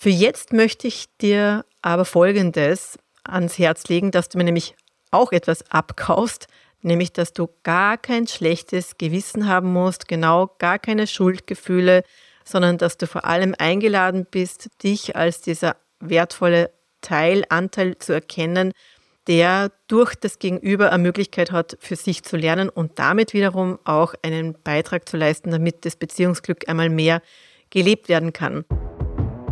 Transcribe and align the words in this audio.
Für 0.00 0.10
jetzt 0.10 0.52
möchte 0.52 0.86
ich 0.86 1.06
dir 1.20 1.64
aber 1.82 2.04
Folgendes 2.04 2.98
ans 3.24 3.58
Herz 3.58 3.88
legen, 3.88 4.12
dass 4.12 4.28
du 4.28 4.38
mir 4.38 4.44
nämlich 4.44 4.76
auch 5.10 5.32
etwas 5.32 5.68
abkaufst, 5.72 6.46
nämlich 6.82 7.12
dass 7.12 7.32
du 7.32 7.48
gar 7.64 7.98
kein 7.98 8.28
schlechtes 8.28 8.96
Gewissen 8.96 9.48
haben 9.48 9.72
musst, 9.72 10.06
genau 10.06 10.54
gar 10.58 10.78
keine 10.78 11.08
Schuldgefühle, 11.08 12.04
sondern 12.44 12.78
dass 12.78 12.96
du 12.96 13.08
vor 13.08 13.24
allem 13.24 13.56
eingeladen 13.58 14.24
bist, 14.30 14.70
dich 14.84 15.16
als 15.16 15.40
dieser 15.40 15.74
wertvolle 15.98 16.70
Teil, 17.00 17.42
Anteil 17.48 17.98
zu 17.98 18.12
erkennen, 18.12 18.70
der 19.26 19.72
durch 19.88 20.14
das 20.14 20.38
Gegenüber 20.38 20.92
eine 20.92 21.02
Möglichkeit 21.02 21.50
hat, 21.50 21.76
für 21.80 21.96
sich 21.96 22.22
zu 22.22 22.36
lernen 22.36 22.68
und 22.68 23.00
damit 23.00 23.34
wiederum 23.34 23.80
auch 23.82 24.14
einen 24.22 24.54
Beitrag 24.62 25.08
zu 25.08 25.16
leisten, 25.16 25.50
damit 25.50 25.84
das 25.84 25.96
Beziehungsglück 25.96 26.68
einmal 26.68 26.88
mehr 26.88 27.20
gelebt 27.70 28.08
werden 28.08 28.32
kann. 28.32 28.64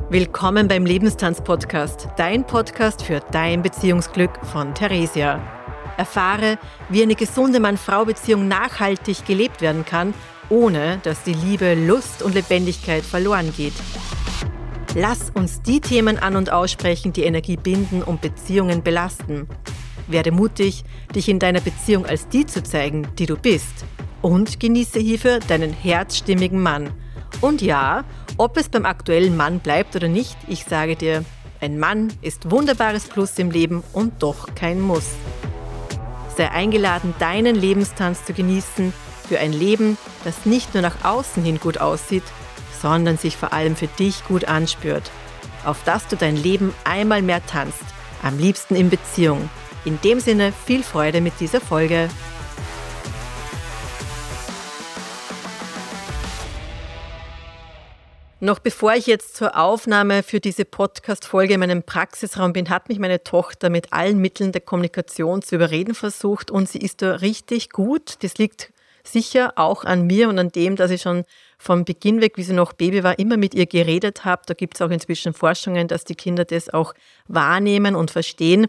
Willkommen 0.08 0.68
beim 0.68 0.86
Lebenstanz-Podcast, 0.86 2.10
dein 2.16 2.46
Podcast 2.46 3.02
für 3.02 3.18
dein 3.32 3.60
Beziehungsglück 3.60 4.30
von 4.46 4.72
Theresia. 4.72 5.42
Erfahre, 5.96 6.58
wie 6.90 7.02
eine 7.02 7.16
gesunde 7.16 7.58
Mann-Frau-Beziehung 7.58 8.46
nachhaltig 8.46 9.26
gelebt 9.26 9.62
werden 9.62 9.84
kann, 9.84 10.14
ohne 10.48 11.00
dass 11.02 11.24
die 11.24 11.32
Liebe, 11.32 11.74
Lust 11.74 12.22
und 12.22 12.36
Lebendigkeit 12.36 13.02
verloren 13.02 13.52
geht. 13.56 13.72
Lass 14.94 15.30
uns 15.30 15.60
die 15.62 15.80
Themen 15.80 16.18
an 16.18 16.36
und 16.36 16.52
aussprechen, 16.52 17.12
die 17.12 17.24
Energie 17.24 17.56
binden 17.56 18.04
und 18.04 18.20
Beziehungen 18.20 18.84
belasten. 18.84 19.48
Werde 20.06 20.30
mutig, 20.30 20.84
dich 21.16 21.28
in 21.28 21.40
deiner 21.40 21.60
Beziehung 21.60 22.06
als 22.06 22.28
die 22.28 22.46
zu 22.46 22.62
zeigen, 22.62 23.08
die 23.18 23.26
du 23.26 23.36
bist. 23.36 23.84
Und 24.22 24.60
genieße 24.60 25.00
hierfür 25.00 25.40
deinen 25.40 25.72
herzstimmigen 25.72 26.62
Mann. 26.62 26.92
Und 27.40 27.60
ja, 27.60 28.04
ob 28.36 28.56
es 28.56 28.68
beim 28.68 28.86
aktuellen 28.86 29.36
Mann 29.36 29.60
bleibt 29.60 29.96
oder 29.96 30.08
nicht, 30.08 30.36
ich 30.48 30.64
sage 30.64 30.96
dir, 30.96 31.24
ein 31.60 31.78
Mann 31.78 32.12
ist 32.20 32.50
wunderbares 32.50 33.04
Plus 33.04 33.38
im 33.38 33.50
Leben 33.50 33.82
und 33.92 34.22
doch 34.22 34.54
kein 34.54 34.80
Muss. 34.80 35.12
Sei 36.36 36.50
eingeladen, 36.50 37.14
deinen 37.18 37.56
Lebenstanz 37.56 38.24
zu 38.24 38.34
genießen 38.34 38.92
für 39.26 39.38
ein 39.38 39.52
Leben, 39.52 39.96
das 40.24 40.44
nicht 40.44 40.74
nur 40.74 40.82
nach 40.82 41.04
außen 41.04 41.42
hin 41.42 41.58
gut 41.58 41.78
aussieht, 41.78 42.24
sondern 42.82 43.16
sich 43.16 43.36
vor 43.36 43.52
allem 43.52 43.74
für 43.74 43.86
dich 43.86 44.24
gut 44.26 44.44
anspürt. 44.44 45.10
Auf 45.64 45.82
dass 45.84 46.06
du 46.06 46.16
dein 46.16 46.36
Leben 46.36 46.74
einmal 46.84 47.22
mehr 47.22 47.44
tanzt, 47.46 47.84
am 48.22 48.38
liebsten 48.38 48.76
in 48.76 48.90
Beziehung. 48.90 49.48
In 49.84 50.00
dem 50.02 50.20
Sinne 50.20 50.52
viel 50.66 50.82
Freude 50.82 51.20
mit 51.20 51.40
dieser 51.40 51.60
Folge. 51.60 52.08
Noch 58.38 58.58
bevor 58.58 58.94
ich 58.94 59.06
jetzt 59.06 59.34
zur 59.34 59.56
Aufnahme 59.56 60.22
für 60.22 60.40
diese 60.40 60.66
Podcast-Folge 60.66 61.54
in 61.54 61.60
meinem 61.60 61.82
Praxisraum 61.82 62.52
bin, 62.52 62.68
hat 62.68 62.90
mich 62.90 62.98
meine 62.98 63.24
Tochter 63.24 63.70
mit 63.70 63.94
allen 63.94 64.18
Mitteln 64.18 64.52
der 64.52 64.60
Kommunikation 64.60 65.40
zu 65.40 65.54
überreden 65.54 65.94
versucht 65.94 66.50
und 66.50 66.68
sie 66.68 66.76
ist 66.76 67.00
da 67.00 67.14
richtig 67.14 67.70
gut. 67.70 68.22
Das 68.22 68.36
liegt 68.36 68.74
sicher 69.04 69.54
auch 69.56 69.84
an 69.84 70.06
mir 70.06 70.28
und 70.28 70.38
an 70.38 70.50
dem, 70.50 70.76
dass 70.76 70.90
ich 70.90 71.00
schon 71.00 71.24
vom 71.56 71.86
Beginn 71.86 72.20
weg, 72.20 72.36
wie 72.36 72.42
sie 72.42 72.52
noch 72.52 72.74
Baby 72.74 73.02
war, 73.02 73.18
immer 73.18 73.38
mit 73.38 73.54
ihr 73.54 73.64
geredet 73.64 74.26
habe. 74.26 74.42
Da 74.44 74.52
gibt 74.52 74.74
es 74.74 74.82
auch 74.82 74.90
inzwischen 74.90 75.32
Forschungen, 75.32 75.88
dass 75.88 76.04
die 76.04 76.14
Kinder 76.14 76.44
das 76.44 76.68
auch 76.68 76.92
wahrnehmen 77.28 77.94
und 77.94 78.10
verstehen. 78.10 78.66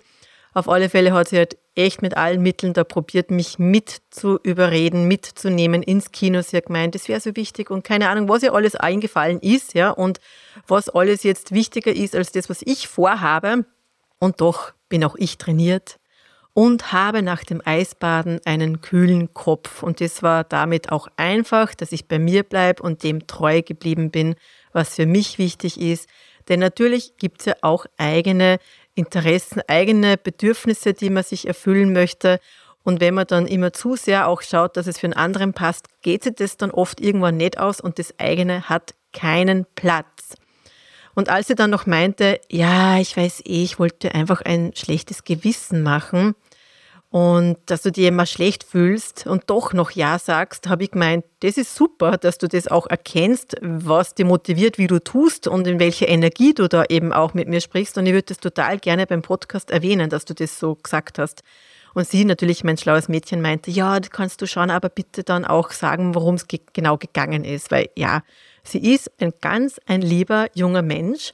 Auf 0.53 0.69
alle 0.69 0.87
Fälle 0.87 1.11
hat 1.11 1.27
sie 1.27 1.39
halt 1.39 1.57
echt 1.77 2.01
mit 2.01 2.17
allen 2.17 2.41
Mitteln 2.41 2.73
da 2.73 2.83
probiert, 2.83 3.31
mich 3.31 3.59
mit 3.59 4.01
zu 4.09 4.39
überreden, 4.43 5.07
mitzunehmen 5.07 5.83
ins 5.83 6.11
Kino. 6.11 6.41
Sie 6.41 6.57
hat 6.57 6.67
gemeint, 6.67 6.95
das 6.95 7.07
wäre 7.07 7.19
so 7.19 7.35
wichtig 7.35 7.69
und 7.69 7.83
keine 7.83 8.09
Ahnung, 8.09 8.29
was 8.29 8.43
ihr 8.43 8.53
alles 8.53 8.75
eingefallen 8.75 9.39
ist, 9.39 9.73
ja, 9.73 9.91
und 9.91 10.19
was 10.67 10.89
alles 10.89 11.23
jetzt 11.23 11.51
wichtiger 11.51 11.95
ist 11.95 12.15
als 12.15 12.31
das, 12.31 12.49
was 12.49 12.61
ich 12.65 12.87
vorhabe. 12.87 13.65
Und 14.19 14.41
doch 14.41 14.73
bin 14.89 15.03
auch 15.03 15.15
ich 15.15 15.37
trainiert 15.37 15.99
und 16.57 16.91
habe 16.91 17.21
nach 17.21 17.43
dem 17.43 17.61
Eisbaden 17.63 18.39
einen 18.43 18.81
kühlen 18.81 19.31
Kopf. 19.35 19.83
Und 19.83 20.01
das 20.01 20.23
war 20.23 20.43
damit 20.43 20.91
auch 20.91 21.07
einfach, 21.15 21.75
dass 21.75 21.91
ich 21.91 22.07
bei 22.07 22.17
mir 22.17 22.41
bleibe 22.41 22.81
und 22.81 23.03
dem 23.03 23.27
treu 23.27 23.61
geblieben 23.61 24.09
bin, 24.09 24.33
was 24.73 24.95
für 24.95 25.05
mich 25.05 25.37
wichtig 25.37 25.79
ist. 25.79 26.09
Denn 26.49 26.59
natürlich 26.59 27.17
gibt 27.17 27.41
es 27.41 27.45
ja 27.45 27.53
auch 27.61 27.85
eigene 27.97 28.57
Interessen, 28.97 29.61
eigene 29.67 30.17
Bedürfnisse, 30.17 30.93
die 30.93 31.09
man 31.09 31.23
sich 31.23 31.47
erfüllen 31.47 31.93
möchte. 31.93 32.39
Und 32.83 32.99
wenn 32.99 33.13
man 33.13 33.27
dann 33.27 33.47
immer 33.47 33.73
zu 33.73 33.95
sehr 33.95 34.27
auch 34.27 34.41
schaut, 34.41 34.75
dass 34.77 34.87
es 34.87 34.97
für 34.97 35.07
einen 35.07 35.13
anderen 35.13 35.53
passt, 35.53 35.87
geht 36.01 36.23
sich 36.23 36.35
das 36.35 36.57
dann 36.57 36.71
oft 36.71 36.99
irgendwann 36.99 37.37
nicht 37.37 37.59
aus 37.59 37.79
und 37.79 37.99
das 37.99 38.17
eigene 38.17 38.69
hat 38.69 38.95
keinen 39.13 39.65
Platz. 39.75 40.35
Und 41.13 41.29
als 41.29 41.47
sie 41.47 41.55
dann 41.55 41.69
noch 41.69 41.85
meinte, 41.85 42.39
ja, 42.49 42.99
ich 42.99 43.17
weiß 43.17 43.41
eh, 43.45 43.63
ich 43.63 43.79
wollte 43.79 44.13
einfach 44.13 44.41
ein 44.41 44.73
schlechtes 44.75 45.23
Gewissen 45.23 45.83
machen, 45.83 46.35
und 47.09 47.57
dass 47.67 47.83
du 47.83 47.91
dich 47.91 48.05
immer 48.05 48.25
schlecht 48.25 48.65
fühlst 48.65 49.27
und 49.27 49.43
doch 49.47 49.71
noch 49.71 49.91
Ja 49.91 50.19
sagst, 50.19 50.67
habe 50.67 50.83
ich 50.83 50.91
gemeint, 50.91 51.23
das 51.39 51.57
ist 51.57 51.73
super, 51.73 52.17
dass 52.17 52.37
du 52.37 52.47
das 52.47 52.67
auch 52.67 52.85
erkennst, 52.87 53.55
was 53.61 54.13
dich 54.13 54.25
motiviert, 54.25 54.77
wie 54.77 54.87
du 54.87 54.99
tust 54.99 55.47
und 55.47 55.67
in 55.67 55.79
welcher 55.79 56.09
Energie 56.09 56.53
du 56.53 56.67
da 56.67 56.83
eben 56.89 57.13
auch 57.13 57.33
mit 57.33 57.47
mir 57.47 57.61
sprichst. 57.61 57.97
Und 57.97 58.07
ich 58.07 58.13
würde 58.13 58.27
das 58.27 58.39
total 58.39 58.77
gerne 58.77 59.07
beim 59.07 59.21
Podcast 59.21 59.71
erwähnen, 59.71 60.09
dass 60.09 60.25
du 60.25 60.33
das 60.33 60.59
so 60.59 60.75
gesagt 60.75 61.17
hast. 61.17 61.43
Und 61.93 62.07
sie 62.07 62.25
natürlich, 62.25 62.65
mein 62.65 62.77
schlaues 62.77 63.07
Mädchen, 63.07 63.41
meinte, 63.41 63.71
ja, 63.71 63.99
das 63.99 64.11
kannst 64.11 64.41
du 64.41 64.45
schon, 64.45 64.69
aber 64.69 64.89
bitte 64.89 65.23
dann 65.23 65.45
auch 65.45 65.71
sagen, 65.71 66.13
worum 66.13 66.35
es 66.35 66.47
ge 66.47 66.59
genau 66.73 66.97
gegangen 66.97 67.45
ist. 67.45 67.71
Weil 67.71 67.89
ja, 67.95 68.21
sie 68.63 68.93
ist 68.93 69.09
ein 69.21 69.31
ganz 69.39 69.79
ein 69.85 70.01
lieber 70.01 70.47
junger 70.53 70.81
Mensch. 70.81 71.33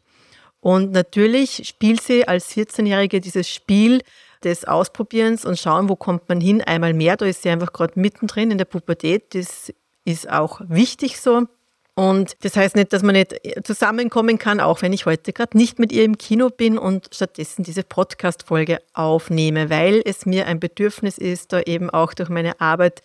Und 0.60 0.92
natürlich 0.92 1.68
spielt 1.68 2.02
sie 2.02 2.28
als 2.28 2.56
14-Jährige 2.56 3.20
dieses 3.20 3.50
Spiel, 3.50 4.02
des 4.44 4.66
Ausprobierens 4.66 5.46
und 5.46 5.60
schauen, 5.60 5.90
wo 5.90 5.96
kommt 5.96 6.30
man 6.30 6.42
hin, 6.42 6.62
einmal 6.62 6.94
mehr. 6.94 7.18
Da 7.18 7.26
ist 7.26 7.44
sie 7.44 7.50
einfach 7.50 7.74
gerade 7.74 8.00
mittendrin 8.00 8.52
in 8.52 8.58
der 8.58 8.66
Pubertät. 8.66 9.36
Das 9.36 9.74
ist 10.06 10.30
auch 10.30 10.62
wichtig 10.68 11.20
so. 11.20 11.48
Und 11.96 12.44
das 12.44 12.56
heißt 12.56 12.76
nicht, 12.76 12.92
dass 12.92 13.04
man 13.04 13.14
nicht 13.14 13.36
zusammenkommen 13.64 14.40
kann, 14.40 14.60
auch 14.60 14.82
wenn 14.82 14.94
ich 14.94 15.06
heute 15.06 15.32
gerade 15.32 15.56
nicht 15.56 15.78
mit 15.78 15.92
ihr 15.92 16.04
im 16.04 16.18
Kino 16.18 16.50
bin 16.50 16.80
und 16.80 17.10
stattdessen 17.14 17.64
diese 17.64 17.84
Podcast-Folge 17.84 18.80
aufnehme, 18.94 19.70
weil 19.70 20.02
es 20.04 20.26
mir 20.26 20.48
ein 20.48 20.60
Bedürfnis 20.60 21.20
ist, 21.20 21.54
da 21.54 21.62
eben 21.62 21.92
auch 21.92 22.16
durch 22.16 22.30
meine 22.30 22.60
Arbeit 22.60 23.04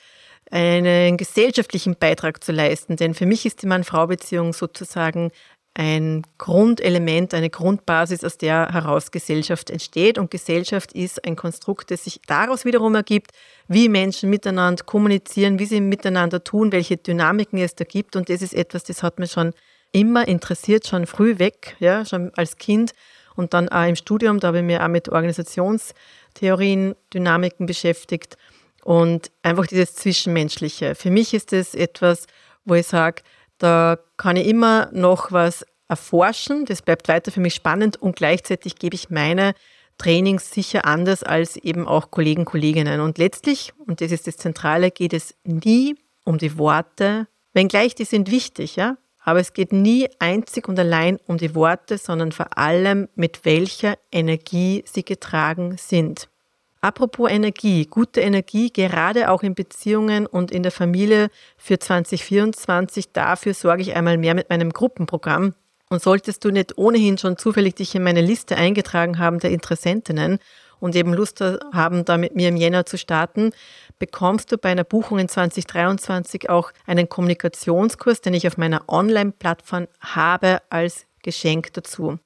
einen 0.51 1.19
gesellschaftlichen 1.19 1.97
Beitrag 1.97 2.43
zu 2.43 2.53
leisten. 2.53 2.97
Denn 2.97 3.13
für 3.13 3.27
mich 3.27 3.45
ist 3.45 3.61
die 3.61 3.67
Mann-Frau-Beziehung 3.67 4.55
sozusagen 4.55 5.31
ein 5.79 6.25
Grundelement, 6.39 7.35
eine 7.35 7.51
Grundbasis, 7.51 8.25
aus 8.25 8.37
der 8.37 8.73
heraus 8.73 9.13
Gesellschaft 9.13 9.71
entsteht. 9.71 10.19
Und 10.19 10.29
Gesellschaft 10.29 10.93
ist 10.93 11.25
ein 11.25 11.37
Konstrukt, 11.37 11.93
das 11.93 12.03
sich 12.03 12.21
daraus 12.27 12.65
wiederum 12.65 12.97
ergibt, 12.97 13.31
wie 13.69 13.89
Menschen 13.89 14.29
miteinander 14.29 14.83
kommunizieren, 14.85 15.61
wie 15.61 15.67
sie 15.67 15.81
miteinander 15.81 16.43
tun, 16.43 16.73
welche 16.73 16.97
Dynamiken 16.97 17.61
es 17.61 17.77
da 17.77 17.85
gibt. 17.85 18.17
Und 18.17 18.29
das 18.29 18.43
ist 18.43 18.55
etwas, 18.55 18.83
das 18.83 19.05
hat 19.05 19.21
mich 19.21 19.31
schon 19.31 19.53
immer 19.93 20.27
interessiert, 20.27 20.89
schon 20.89 21.07
früh 21.07 21.39
weg, 21.39 21.77
ja, 21.79 22.05
schon 22.05 22.33
als 22.35 22.57
Kind 22.57 22.91
und 23.37 23.55
dann 23.55 23.69
auch 23.69 23.87
im 23.87 23.95
Studium. 23.95 24.41
Da 24.41 24.49
habe 24.49 24.59
ich 24.59 24.65
mich 24.65 24.81
auch 24.81 24.89
mit 24.89 25.09
Organisationstheorien, 25.09 26.97
Dynamiken 27.15 27.67
beschäftigt 27.67 28.37
und 28.83 29.31
einfach 29.43 29.69
dieses 29.69 29.95
Zwischenmenschliche. 29.95 30.97
Für 30.97 31.13
mich 31.13 31.35
ist 31.35 31.53
es 31.53 31.77
etwas, 31.77 32.27
wo 32.65 32.75
ich 32.75 32.89
sage, 32.89 33.23
da 33.59 33.99
kann 34.17 34.37
ich 34.37 34.47
immer 34.47 34.89
noch 34.93 35.33
was 35.33 35.67
erforschen. 35.89 36.65
Das 36.65 36.83
bleibt 36.83 37.09
weiter 37.09 37.31
für 37.31 37.41
mich 37.41 37.55
spannend 37.55 37.97
und 37.97 38.17
gleichzeitig 38.17 38.77
gebe 38.77 38.95
ich 38.95 39.11
meine 39.11 39.55
Trainings 39.99 40.53
sicher 40.53 40.85
anders 40.87 41.23
als 41.25 41.57
eben 41.57 41.87
auch 41.87 42.11
Kollegen, 42.11 42.45
Kolleginnen. 42.45 43.01
Und 43.01 43.19
letztlich, 43.19 43.73
und 43.87 44.01
das 44.01 44.13
ist 44.13 44.27
das 44.27 44.37
Zentrale, 44.37 44.91
geht 44.91 45.13
es 45.13 45.35
nie 45.45 45.97
um 46.25 46.39
die 46.39 46.57
Worte, 46.57 47.27
wenngleich 47.53 47.95
die 47.95 48.05
sind 48.05 48.31
wichtig, 48.31 48.77
ja. 48.77 48.97
Aber 49.25 49.41
es 49.41 49.53
geht 49.53 49.73
nie 49.73 50.09
einzig 50.21 50.69
und 50.69 50.79
allein 50.79 51.19
um 51.27 51.37
die 51.37 51.55
Worte, 51.55 51.99
sondern 51.99 52.33
vor 52.33 52.57
allem 52.57 53.09
mit 53.15 53.45
welcher 53.45 53.99
Energie 54.11 54.85
sie 54.87 55.05
getragen 55.05 55.77
sind. 55.77 56.31
Apropos 56.81 57.29
Energie, 57.29 57.87
gute 57.87 58.21
Energie, 58.21 58.73
gerade 58.73 59.31
auch 59.31 59.43
in 59.43 59.55
Beziehungen 59.55 60.27
und 60.27 60.53
in 60.53 60.63
der 60.63 60.71
Familie 60.71 61.29
für 61.57 61.79
2024. 61.79 63.13
Dafür 63.13 63.53
sorge 63.53 63.83
ich 63.83 63.97
einmal 63.97 64.17
mehr 64.17 64.35
mit 64.35 64.49
meinem 64.49 64.73
Gruppenprogramm. 64.73 65.55
Und 65.91 66.03
solltest 66.03 66.45
du 66.45 66.51
nicht 66.51 66.79
ohnehin 66.79 67.19
schon 67.19 67.37
zufällig 67.37 67.75
dich 67.75 67.95
in 67.95 68.03
meine 68.03 68.21
Liste 68.21 68.57
eingetragen 68.57 69.19
haben 69.19 69.41
der 69.41 69.51
Interessentinnen 69.51 70.39
und 70.81 70.95
eben 70.95 71.15
Lust 71.15 71.41
haben, 71.41 72.05
da 72.05 72.17
mit 72.17 72.37
mir 72.37 72.49
im 72.49 72.57
Jänner 72.57 72.87
zu 72.87 72.99
starten, 72.99 73.51
bekommst 73.99 74.53
du 74.53 74.59
bei 74.59 74.71
einer 74.71 74.85
Buchung 74.85 75.19
in 75.19 75.29
2023 75.29 76.49
auch 76.49 76.73
einen 76.87 77.09
Kommunikationskurs, 77.09 78.21
den 78.21 78.35
ich 78.35 78.47
auf 78.47 78.57
meiner 78.57 78.83
Online-Plattform 78.89 79.89
habe, 80.01 80.61
als 80.71 81.07
Geschenk 81.23 81.73
dazu. 81.73 82.19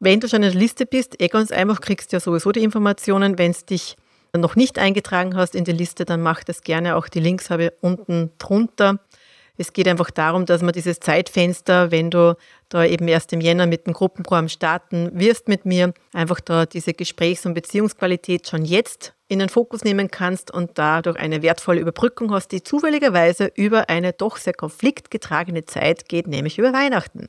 Wenn 0.00 0.20
du 0.20 0.28
schon 0.28 0.42
in 0.42 0.52
der 0.52 0.60
Liste 0.60 0.86
bist, 0.86 1.20
eh 1.20 1.28
ganz 1.28 1.50
einfach, 1.50 1.80
kriegst 1.80 2.12
du 2.12 2.16
ja 2.16 2.20
sowieso 2.20 2.52
die 2.52 2.62
Informationen. 2.62 3.38
Wenn 3.38 3.50
es 3.50 3.64
dich 3.64 3.96
noch 4.36 4.56
nicht 4.56 4.78
eingetragen 4.78 5.36
hast 5.36 5.54
in 5.54 5.64
die 5.64 5.72
Liste, 5.72 6.04
dann 6.04 6.20
mach 6.20 6.44
das 6.44 6.62
gerne. 6.62 6.96
Auch 6.96 7.08
die 7.08 7.20
Links 7.20 7.50
habe 7.50 7.64
ich 7.64 7.72
unten 7.80 8.30
drunter. 8.38 9.00
Es 9.60 9.72
geht 9.72 9.88
einfach 9.88 10.12
darum, 10.12 10.46
dass 10.46 10.62
man 10.62 10.72
dieses 10.72 11.00
Zeitfenster, 11.00 11.90
wenn 11.90 12.10
du 12.10 12.36
da 12.68 12.84
eben 12.84 13.08
erst 13.08 13.32
im 13.32 13.40
Jänner 13.40 13.66
mit 13.66 13.88
dem 13.88 13.92
Gruppenprogramm 13.92 14.48
starten 14.48 15.10
wirst 15.14 15.48
mit 15.48 15.66
mir, 15.66 15.92
einfach 16.12 16.38
da 16.38 16.64
diese 16.64 16.94
Gesprächs- 16.94 17.44
und 17.44 17.54
Beziehungsqualität 17.54 18.46
schon 18.46 18.64
jetzt 18.64 19.14
in 19.26 19.40
den 19.40 19.48
Fokus 19.48 19.82
nehmen 19.82 20.12
kannst 20.12 20.52
und 20.52 20.78
dadurch 20.78 21.16
eine 21.18 21.42
wertvolle 21.42 21.80
Überbrückung 21.80 22.32
hast, 22.32 22.52
die 22.52 22.62
zufälligerweise 22.62 23.50
über 23.56 23.90
eine 23.90 24.12
doch 24.12 24.36
sehr 24.36 24.54
konfliktgetragene 24.54 25.64
Zeit 25.64 26.08
geht, 26.08 26.28
nämlich 26.28 26.58
über 26.58 26.72
Weihnachten. 26.72 27.28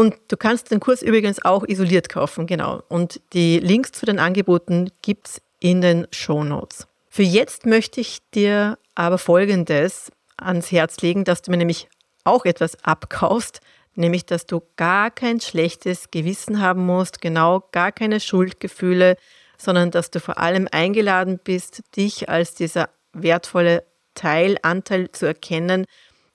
Und 0.00 0.14
du 0.28 0.38
kannst 0.38 0.70
den 0.70 0.80
Kurs 0.80 1.02
übrigens 1.02 1.44
auch 1.44 1.62
isoliert 1.62 2.08
kaufen, 2.08 2.46
genau. 2.46 2.82
Und 2.88 3.20
die 3.34 3.58
Links 3.58 3.92
zu 3.92 4.06
den 4.06 4.18
Angeboten 4.18 4.90
gibt 5.02 5.28
es 5.28 5.42
in 5.58 5.82
den 5.82 6.06
Show 6.10 6.42
Notes. 6.42 6.86
Für 7.10 7.22
jetzt 7.22 7.66
möchte 7.66 8.00
ich 8.00 8.20
dir 8.30 8.78
aber 8.94 9.18
Folgendes 9.18 10.10
ans 10.38 10.72
Herz 10.72 11.02
legen, 11.02 11.24
dass 11.24 11.42
du 11.42 11.50
mir 11.50 11.58
nämlich 11.58 11.90
auch 12.24 12.46
etwas 12.46 12.82
abkaufst, 12.82 13.60
nämlich 13.94 14.24
dass 14.24 14.46
du 14.46 14.62
gar 14.76 15.10
kein 15.10 15.38
schlechtes 15.38 16.10
Gewissen 16.10 16.62
haben 16.62 16.86
musst, 16.86 17.20
genau 17.20 17.68
gar 17.70 17.92
keine 17.92 18.20
Schuldgefühle, 18.20 19.18
sondern 19.58 19.90
dass 19.90 20.10
du 20.10 20.18
vor 20.18 20.38
allem 20.38 20.66
eingeladen 20.72 21.38
bist, 21.44 21.82
dich 21.94 22.30
als 22.30 22.54
dieser 22.54 22.88
wertvolle 23.12 23.84
Teil, 24.14 24.56
Anteil 24.62 25.12
zu 25.12 25.26
erkennen, 25.26 25.84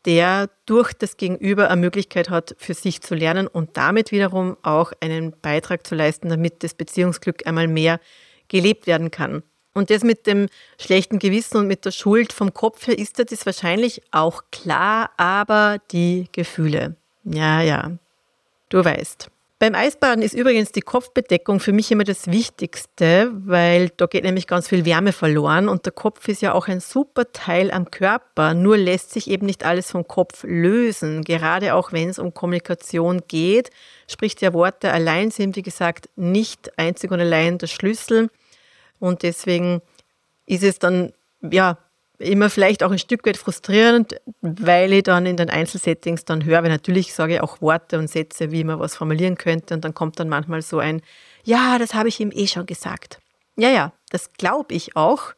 der 0.06 0.50
durch 0.66 0.94
das 0.94 1.18
Gegenüber 1.18 1.70
eine 1.70 1.82
Möglichkeit 1.82 2.30
hat, 2.30 2.56
für 2.60 2.74
sich 2.74 3.02
zu 3.02 3.16
lernen 3.16 3.48
und 3.48 3.78
damit 3.78 4.12
wiederum 4.12 4.58
auch 4.62 4.92
einen 5.02 5.34
Beitrag 5.42 5.86
zu 5.86 5.96
leisten, 5.96 6.30
damit 6.30 6.64
das 6.64 6.74
Beziehungsglück 6.74 7.48
einmal 7.48 7.68
mehr 7.68 8.00
gelebt 8.48 8.88
werden 8.88 9.12
kann. 9.12 9.44
Und 9.74 9.90
das 9.90 10.04
mit 10.04 10.26
dem 10.26 10.48
schlechten 10.80 11.20
Gewissen 11.20 11.58
und 11.58 11.68
mit 11.68 11.84
der 11.84 11.92
Schuld 11.92 12.32
vom 12.32 12.54
Kopf 12.54 12.88
her 12.88 12.98
ist 12.98 13.20
das 13.20 13.46
wahrscheinlich 13.46 14.02
auch 14.12 14.44
klar, 14.52 15.12
aber 15.18 15.80
die 15.92 16.30
Gefühle. 16.32 16.96
Ja, 17.26 17.62
ja, 17.62 17.92
du 18.70 18.86
weißt. 18.86 19.30
Beim 19.58 19.74
Eisbaden 19.74 20.22
ist 20.22 20.34
übrigens 20.34 20.74
die 20.74 20.82
Kopfbedeckung 20.82 21.62
für 21.62 21.72
mich 21.72 21.90
immer 21.90 22.04
das 22.04 22.28
Wichtigste, 22.28 23.32
weil 23.34 23.88
da 23.96 24.06
geht 24.06 24.26
nämlich 24.26 24.48
ganz 24.48 24.68
viel 24.68 24.84
Wärme 24.84 25.14
verloren 25.14 25.70
und 25.70 25.86
der 25.86 25.94
Kopf 25.94 26.28
ist 26.28 26.42
ja 26.42 26.52
auch 26.52 26.68
ein 26.68 26.82
super 26.82 27.32
Teil 27.32 27.72
am 27.72 27.90
Körper, 27.90 28.54
nur 28.54 28.78
lässt 28.78 29.12
sich 29.12 29.30
eben 29.30 29.46
nicht 29.46 29.64
alles 29.64 29.92
vom 29.92 30.06
Kopf 30.10 30.44
lösen, 30.44 31.24
gerade 31.24 31.74
auch 31.74 31.94
wenn 31.94 32.10
es 32.10 32.20
um 32.20 32.34
Kommunikation 32.34 33.22
geht, 33.30 33.70
sprich 34.10 34.36
der 34.36 34.54
Worte 34.54 34.92
allein 34.92 35.32
sind, 35.32 35.56
wie 35.56 35.62
gesagt, 35.62 36.10
nicht 36.18 36.78
einzig 36.78 37.12
und 37.12 37.22
allein 37.22 37.58
der 37.58 37.68
Schlüssel. 37.68 38.30
Und 39.00 39.24
deswegen 39.24 39.82
ist 40.46 40.64
es 40.64 40.80
dann, 40.80 41.14
ja, 41.42 41.78
immer 42.20 42.50
vielleicht 42.50 42.84
auch 42.84 42.92
ein 42.92 43.00
Stück 43.00 43.26
weit 43.26 43.38
frustrierend, 43.38 44.16
weil 44.42 44.94
ich 44.94 45.04
dann 45.04 45.26
in 45.26 45.38
den 45.38 45.50
Einzelsettings 45.50 46.26
dann 46.26 46.46
höre, 46.46 46.64
weil 46.64 46.70
natürlich 46.70 47.14
sage 47.14 47.36
ich 47.36 47.42
auch 47.42 47.62
Worte 47.62 48.00
und 48.00 48.10
Sätze, 48.10 48.52
wie 48.52 48.64
man 48.64 48.80
was 48.80 48.96
formulieren 48.96 49.38
könnte 49.38 49.74
und 49.74 49.84
dann 49.84 49.94
kommt 49.94 50.20
dann 50.20 50.30
manchmal 50.30 50.62
so 50.62 50.80
ein, 50.80 51.02
ja, 51.44 51.78
das 51.78 51.94
habe 51.94 52.10
ich 52.10 52.20
ihm 52.20 52.32
eh 52.34 52.48
schon 52.48 52.66
gesagt. 52.66 53.20
Ja, 53.58 53.70
ja, 53.70 53.94
das 54.10 54.34
glaube 54.34 54.74
ich 54.74 54.96
auch. 54.96 55.34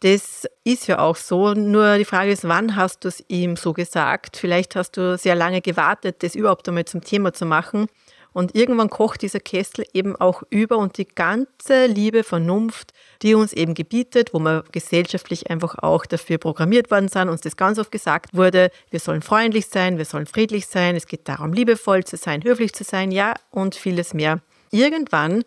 Das 0.00 0.46
ist 0.64 0.86
ja 0.86 0.98
auch 0.98 1.16
so. 1.16 1.52
Nur 1.52 1.98
die 1.98 2.06
Frage 2.06 2.32
ist, 2.32 2.48
wann 2.48 2.74
hast 2.74 3.04
du 3.04 3.08
es 3.08 3.22
ihm 3.28 3.56
so 3.56 3.72
gesagt? 3.74 4.38
Vielleicht 4.38 4.74
hast 4.74 4.96
du 4.96 5.18
sehr 5.18 5.34
lange 5.34 5.60
gewartet, 5.60 6.22
das 6.22 6.34
überhaupt 6.34 6.66
einmal 6.68 6.86
zum 6.86 7.02
Thema 7.02 7.32
zu 7.34 7.44
machen. 7.44 7.86
Und 8.32 8.54
irgendwann 8.54 8.90
kocht 8.90 9.22
dieser 9.22 9.40
Kessel 9.40 9.84
eben 9.92 10.16
auch 10.16 10.42
über 10.50 10.78
und 10.78 10.98
die 10.98 11.06
ganze 11.06 11.86
liebe 11.86 12.22
Vernunft, 12.22 12.92
die 13.22 13.34
uns 13.34 13.52
eben 13.52 13.74
gebietet, 13.74 14.32
wo 14.32 14.38
wir 14.38 14.64
gesellschaftlich 14.72 15.50
einfach 15.50 15.76
auch 15.78 16.06
dafür 16.06 16.38
programmiert 16.38 16.90
worden 16.90 17.08
sind, 17.08 17.28
uns 17.28 17.40
das 17.40 17.56
ganz 17.56 17.78
oft 17.78 17.90
gesagt 17.90 18.34
wurde, 18.36 18.70
wir 18.90 19.00
sollen 19.00 19.22
freundlich 19.22 19.66
sein, 19.66 19.98
wir 19.98 20.04
sollen 20.04 20.26
friedlich 20.26 20.66
sein, 20.66 20.96
es 20.96 21.06
geht 21.06 21.28
darum, 21.28 21.52
liebevoll 21.52 22.04
zu 22.04 22.16
sein, 22.16 22.44
höflich 22.44 22.72
zu 22.72 22.84
sein, 22.84 23.10
ja, 23.10 23.34
und 23.50 23.74
vieles 23.74 24.14
mehr. 24.14 24.40
Irgendwann 24.70 25.44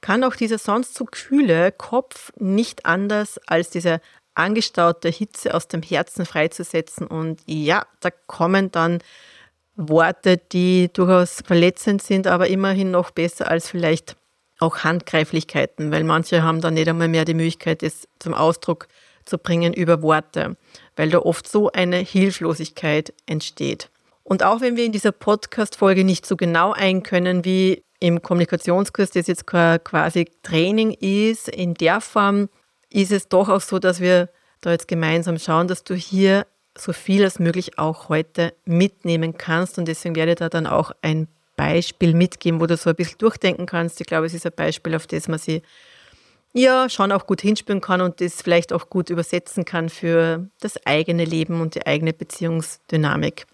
kann 0.00 0.24
auch 0.24 0.36
dieser 0.36 0.58
sonst 0.58 0.94
so 0.94 1.04
kühle 1.04 1.72
Kopf 1.72 2.32
nicht 2.36 2.86
anders 2.86 3.38
als 3.46 3.70
diese 3.70 4.00
angestaute 4.34 5.08
Hitze 5.08 5.54
aus 5.54 5.68
dem 5.68 5.82
Herzen 5.82 6.24
freizusetzen. 6.24 7.06
Und 7.06 7.40
ja, 7.46 7.86
da 8.00 8.10
kommen 8.26 8.70
dann 8.70 9.00
Worte, 9.76 10.36
die 10.36 10.90
durchaus 10.92 11.42
verletzend 11.44 12.02
sind, 12.02 12.26
aber 12.26 12.48
immerhin 12.48 12.90
noch 12.90 13.10
besser 13.10 13.50
als 13.50 13.68
vielleicht 13.68 14.16
auch 14.58 14.78
Handgreiflichkeiten, 14.78 15.90
weil 15.90 16.04
manche 16.04 16.42
haben 16.42 16.60
dann 16.60 16.74
nicht 16.74 16.88
einmal 16.88 17.08
mehr 17.08 17.24
die 17.24 17.34
Möglichkeit, 17.34 17.82
es 17.82 18.06
zum 18.18 18.34
Ausdruck 18.34 18.88
zu 19.24 19.38
bringen 19.38 19.72
über 19.72 20.02
Worte, 20.02 20.56
weil 20.96 21.10
da 21.10 21.18
oft 21.18 21.48
so 21.48 21.70
eine 21.72 21.98
Hilflosigkeit 21.98 23.14
entsteht. 23.26 23.90
Und 24.22 24.42
auch 24.42 24.60
wenn 24.60 24.76
wir 24.76 24.84
in 24.84 24.92
dieser 24.92 25.12
Podcast-Folge 25.12 26.04
nicht 26.04 26.26
so 26.26 26.36
genau 26.36 26.72
ein 26.72 27.02
können, 27.02 27.44
wie 27.44 27.84
im 28.00 28.22
Kommunikationskurs, 28.22 29.10
das 29.10 29.26
jetzt 29.26 29.46
quasi 29.46 30.30
Training 30.42 30.92
ist, 30.92 31.48
in 31.48 31.74
der 31.74 32.00
Form 32.00 32.48
ist 32.90 33.12
es 33.12 33.28
doch 33.28 33.48
auch 33.48 33.60
so, 33.60 33.78
dass 33.78 34.00
wir 34.00 34.28
da 34.60 34.72
jetzt 34.72 34.88
gemeinsam 34.88 35.38
schauen, 35.38 35.68
dass 35.68 35.84
du 35.84 35.94
hier 35.94 36.46
so 36.80 36.92
viel 36.92 37.24
als 37.24 37.38
möglich 37.38 37.78
auch 37.78 38.08
heute 38.08 38.54
mitnehmen 38.64 39.36
kannst. 39.36 39.78
Und 39.78 39.86
deswegen 39.86 40.16
werde 40.16 40.32
ich 40.32 40.38
da 40.38 40.48
dann 40.48 40.66
auch 40.66 40.92
ein 41.02 41.28
Beispiel 41.56 42.14
mitgeben, 42.14 42.60
wo 42.60 42.66
du 42.66 42.76
so 42.76 42.90
ein 42.90 42.96
bisschen 42.96 43.18
durchdenken 43.18 43.66
kannst. 43.66 44.00
Ich 44.00 44.06
glaube, 44.06 44.26
es 44.26 44.34
ist 44.34 44.46
ein 44.46 44.52
Beispiel, 44.54 44.94
auf 44.94 45.06
das 45.06 45.28
man 45.28 45.38
sich 45.38 45.62
ja 46.52 46.88
schon 46.88 47.12
auch 47.12 47.26
gut 47.26 47.42
hinspüren 47.42 47.80
kann 47.80 48.00
und 48.00 48.20
das 48.20 48.42
vielleicht 48.42 48.72
auch 48.72 48.88
gut 48.88 49.10
übersetzen 49.10 49.64
kann 49.64 49.88
für 49.88 50.48
das 50.60 50.84
eigene 50.86 51.24
Leben 51.24 51.60
und 51.60 51.74
die 51.74 51.86
eigene 51.86 52.12
Beziehungsdynamik. 52.12 53.46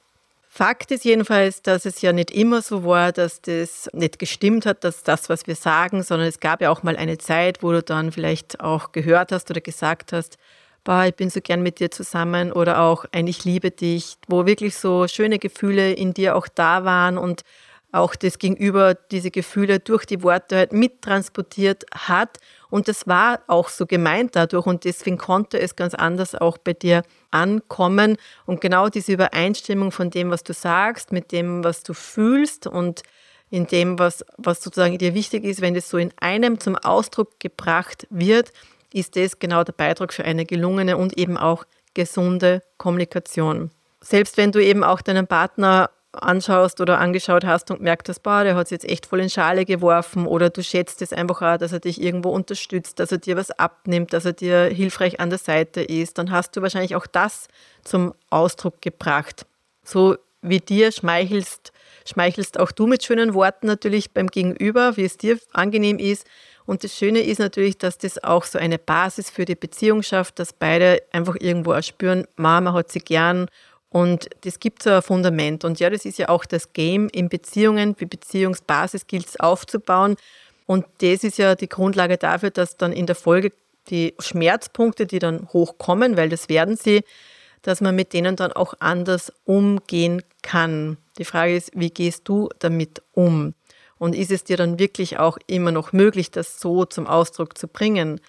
Fakt 0.49 0.91
ist 0.91 1.05
jedenfalls, 1.05 1.61
dass 1.61 1.85
es 1.85 2.01
ja 2.01 2.13
nicht 2.15 2.31
immer 2.31 2.63
so 2.63 2.85
war, 2.85 3.13
dass 3.13 3.43
das 3.43 3.91
nicht 3.93 4.19
gestimmt 4.19 4.65
hat, 4.65 4.85
dass 4.85 5.03
das, 5.03 5.29
was 5.29 5.47
wir 5.47 5.55
sagen, 5.55 6.03
sondern 6.03 6.29
es 6.29 6.41
gab 6.41 6.63
ja 6.63 6.71
auch 6.71 6.83
mal 6.83 6.97
eine 6.97 7.19
Zeit, 7.19 7.63
wo 7.63 7.73
du 7.73 7.83
dann 7.83 8.11
vielleicht 8.11 8.61
auch 8.61 8.93
gehört 8.93 9.33
hast 9.33 9.51
oder 9.51 9.61
gesagt 9.61 10.15
hast, 10.15 10.39
boah, 10.87 11.05
ich 11.05 11.17
bin 11.17 11.31
so 11.31 11.41
gern 11.41 11.63
mit 11.63 11.81
dir 11.81 11.91
zusammen 11.91 12.53
oder 12.53 12.81
auch 12.81 13.07
ein 13.11 13.27
Ich 13.27 13.45
liebe 13.45 13.73
dich, 13.73 14.19
wo 14.29 14.47
wirklich 14.47 14.77
so 14.77 15.09
schöne 15.09 15.41
Gefühle 15.41 15.93
in 15.93 16.15
dir 16.15 16.37
auch 16.37 16.47
da 16.47 16.85
waren 16.85 17.19
und 17.19 17.43
auch 17.91 18.15
das 18.15 18.39
Gegenüber 18.39 18.95
diese 18.95 19.33
Gefühle 19.33 19.81
durch 19.81 20.05
die 20.05 20.23
Worte 20.23 20.57
halt 20.57 20.73
mittransportiert 20.73 21.87
hat. 21.93 22.39
Und 22.71 22.87
das 22.87 23.09
war 23.09 23.41
auch 23.49 23.69
so 23.69 23.85
gemeint 23.85 24.37
dadurch 24.37 24.67
und 24.67 24.85
deswegen 24.85 25.19
konnte 25.19 25.59
es 25.59 25.75
ganz 25.75 25.95
anders 25.95 26.37
auch 26.37 26.57
bei 26.57 26.73
dir 26.73 27.03
ankommen. 27.33 28.17
Und 28.45 28.61
genau 28.61 28.89
diese 28.89 29.13
Übereinstimmung 29.13 29.91
von 29.91 30.11
dem, 30.11 30.31
was 30.31 30.45
du 30.45 30.53
sagst, 30.53 31.11
mit 31.11 31.33
dem, 31.33 31.65
was 31.65 31.83
du 31.83 31.95
fühlst 31.95 32.69
und 32.69 33.03
in 33.51 33.67
dem, 33.67 33.99
was, 33.99 34.25
was 34.37 34.63
sozusagen 34.63 34.99
dir 34.99 35.15
wichtig 35.15 35.45
ist, 35.45 35.61
wenn 35.61 35.75
das 35.75 35.89
so 35.89 35.99
in 35.99 36.13
einem 36.21 36.61
zum 36.61 36.77
Ausdruck 36.77 37.41
gebracht 37.41 38.07
wird, 38.11 38.53
ist 38.97 39.17
das 39.17 39.39
genau 39.39 39.63
der 39.63 39.75
Beitrag 39.75 40.13
für 40.13 40.25
eine 40.25 40.47
gelungene 40.47 40.97
und 40.97 41.19
eben 41.19 41.37
auch 41.37 41.65
gesunde 41.95 42.63
Kommunikation. 42.79 43.71
Selbst 44.01 44.37
wenn 44.37 44.53
du 44.53 44.63
eben 44.63 44.85
auch 44.85 45.03
deinen 45.03 45.27
Partner 45.27 45.91
anschaust 46.13 46.81
oder 46.81 46.99
angeschaut 46.99 47.45
hast 47.45 47.71
und 47.71 47.83
merkst, 47.83 48.09
dass, 48.09 48.23
der 48.23 48.55
hat 48.55 48.67
es 48.67 48.71
jetzt 48.71 48.89
echt 48.89 49.07
voll 49.07 49.21
in 49.21 49.29
Schale 49.29 49.67
geworfen 49.67 50.27
oder 50.27 50.49
du 50.49 50.63
schätzt 50.63 51.03
es 51.03 51.13
einfach 51.13 51.43
auch, 51.43 51.59
dass 51.59 51.73
er 51.73 51.81
dich 51.81 52.01
irgendwo 52.01 52.31
unterstützt, 52.31 52.99
dass 52.99 53.13
er 53.13 53.19
dir 53.19 53.37
was 53.37 53.51
abnimmt, 53.51 54.15
dass 54.15 54.25
er 54.25 54.33
dir 54.33 54.65
hilfreich 54.65 55.21
an 55.21 55.29
der 55.29 55.39
Seite 55.39 55.83
ist, 55.83 56.17
dann 56.17 56.31
hast 56.31 56.57
du 56.57 56.63
wahrscheinlich 56.63 56.97
auch 56.97 57.07
das 57.07 57.49
zum 57.85 58.15
Ausdruck 58.31 58.81
gebracht. 58.81 59.45
So 59.85 60.17
wie 60.41 60.61
dir 60.61 60.93
schmeichelst, 60.93 61.73
schmeichelst 62.07 62.59
auch 62.59 62.73
du 62.73 62.87
mit 62.87 63.05
schönen 63.05 63.35
Worten 63.35 63.67
natürlich 63.67 64.13
beim 64.13 64.29
Gegenüber, 64.29 64.97
wie 64.97 65.05
es 65.05 65.19
dir 65.19 65.39
angenehm 65.53 65.99
ist. 65.99 66.27
Und 66.67 66.83
das 66.85 66.97
Schöne 66.97 67.21
ist 67.21 67.39
natürlich, 67.39 67.79
dass 67.79 67.97
das 67.97 68.23
auch 68.23 68.45
so 68.45 68.59
eine 68.59 68.79
Basis 68.79 69.31
für 69.31 69.45
die 69.45 69.55
Beziehung 69.55 70.03
schafft, 70.03 70.39
dass 70.39 70.53
beide 70.53 71.03
einfach 71.13 71.37
irgendwo 71.39 71.73
auch 71.73 71.83
spüren, 71.83 72.27
Mama 72.37 72.73
hat 72.73 72.91
sie 72.91 72.99
gern 72.99 73.49
und 73.89 74.29
das 74.43 74.59
gibt 74.59 74.83
so 74.83 74.91
ein 74.91 75.03
Fundament. 75.03 75.65
Und 75.65 75.81
ja, 75.81 75.89
das 75.89 76.05
ist 76.05 76.19
ja 76.19 76.29
auch 76.29 76.45
das 76.45 76.73
Game 76.73 77.09
in 77.09 77.29
Beziehungen, 77.29 77.95
wie 77.99 78.05
Beziehungsbasis 78.05 79.07
gilt 79.07 79.27
es 79.27 79.41
aufzubauen. 79.41 80.17
Und 80.67 80.85
das 80.99 81.25
ist 81.25 81.39
ja 81.39 81.55
die 81.55 81.69
Grundlage 81.69 82.19
dafür, 82.19 82.51
dass 82.51 82.77
dann 82.77 82.93
in 82.93 83.07
der 83.07 83.15
Folge 83.15 83.53
die 83.89 84.15
Schmerzpunkte, 84.19 85.07
die 85.07 85.21
dann 85.21 85.49
hochkommen, 85.53 86.17
weil 86.17 86.29
das 86.29 86.49
werden 86.49 86.77
sie, 86.77 87.05
dass 87.63 87.81
man 87.81 87.95
mit 87.95 88.13
denen 88.13 88.37
dann 88.37 88.53
auch 88.53 88.75
anders 88.81 89.33
umgehen 89.45 90.23
kann. 90.43 90.99
Die 91.19 91.25
Frage 91.25 91.57
ist, 91.57 91.71
wie 91.75 91.91
gehst 91.91 92.29
du 92.29 92.49
damit 92.59 93.03
um? 93.13 93.55
Und 93.99 94.15
ist 94.15 94.31
es 94.31 94.45
dir 94.45 94.57
dann 94.57 94.79
wirklich 94.79 95.19
auch 95.19 95.39
immer 95.47 95.73
noch 95.73 95.93
möglich, 95.93 96.31
das 96.31 96.61
so 96.61 96.85
zum 96.85 97.07
Ausdruck 97.07 97.57
zu 97.57 97.69
bringen? 97.69 98.21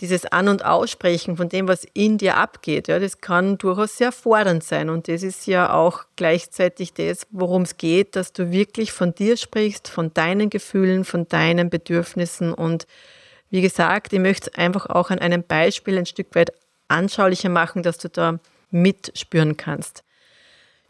Dieses 0.00 0.24
An- 0.24 0.48
und 0.48 0.64
Aussprechen 0.64 1.36
von 1.36 1.48
dem, 1.48 1.68
was 1.68 1.84
in 1.92 2.16
dir 2.16 2.36
abgeht, 2.38 2.88
ja, 2.88 2.98
das 2.98 3.20
kann 3.20 3.58
durchaus 3.58 3.98
sehr 3.98 4.10
fordernd 4.10 4.64
sein. 4.64 4.88
Und 4.88 5.08
das 5.08 5.22
ist 5.22 5.46
ja 5.46 5.72
auch 5.72 6.04
gleichzeitig 6.16 6.94
das, 6.94 7.26
worum 7.30 7.62
es 7.62 7.76
geht, 7.76 8.16
dass 8.16 8.32
du 8.32 8.50
wirklich 8.50 8.92
von 8.92 9.14
dir 9.14 9.36
sprichst, 9.36 9.88
von 9.88 10.14
deinen 10.14 10.48
Gefühlen, 10.48 11.04
von 11.04 11.28
deinen 11.28 11.68
Bedürfnissen. 11.68 12.54
Und 12.54 12.86
wie 13.50 13.60
gesagt, 13.60 14.14
ich 14.14 14.18
möchte 14.18 14.50
es 14.50 14.58
einfach 14.58 14.86
auch 14.86 15.10
an 15.10 15.18
einem 15.18 15.42
Beispiel 15.42 15.98
ein 15.98 16.06
Stück 16.06 16.34
weit 16.34 16.52
anschaulicher 16.88 17.50
machen, 17.50 17.82
dass 17.82 17.98
du 17.98 18.08
da 18.08 18.38
mitspüren 18.70 19.58
kannst. 19.58 20.04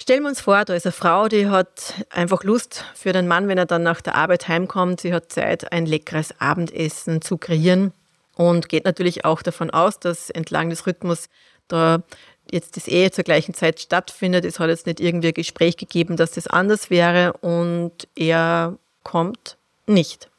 Stellen 0.03 0.25
wir 0.25 0.31
uns 0.31 0.41
vor, 0.41 0.65
da 0.65 0.75
ist 0.75 0.85
eine 0.85 0.91
Frau, 0.91 1.29
die 1.29 1.47
hat 1.47 1.95
einfach 2.11 2.43
Lust 2.43 2.85
für 2.93 3.13
den 3.13 3.29
Mann, 3.29 3.47
wenn 3.47 3.57
er 3.57 3.67
dann 3.67 3.85
nach 3.85 4.01
der 4.01 4.17
Arbeit 4.17 4.49
heimkommt. 4.49 5.01
Sie 5.01 5.15
hat 5.15 5.31
Zeit, 5.31 5.71
ein 5.71 5.87
leckeres 5.87 6.35
Abendessen 6.41 7.23
zu 7.23 7.37
kreieren 7.37 7.93
und 8.35 8.69
geht 8.69 8.85
natürlich 8.85 9.25
auch 9.25 9.43
davon 9.43 9.71
aus, 9.71 10.01
dass 10.01 10.29
entlang 10.29 10.71
des 10.71 10.89
Rhythmus 10.89 11.29
da 11.69 12.03
jetzt 12.51 12.77
das 12.77 12.89
Ehe 12.89 13.13
zur 13.13 13.23
gleichen 13.23 13.55
Zeit 13.55 13.79
stattfindet. 13.79 14.45
Es 14.45 14.59
hat 14.59 14.71
jetzt 14.71 14.87
nicht 14.87 14.99
irgendwie 14.99 15.29
ein 15.29 15.35
Gespräch 15.35 15.77
gegeben, 15.77 16.17
dass 16.17 16.33
das 16.33 16.49
anders 16.49 16.91
wäre 16.91 17.35
und 17.35 18.09
er 18.17 18.77
kommt 19.05 19.57
nicht. 19.87 20.31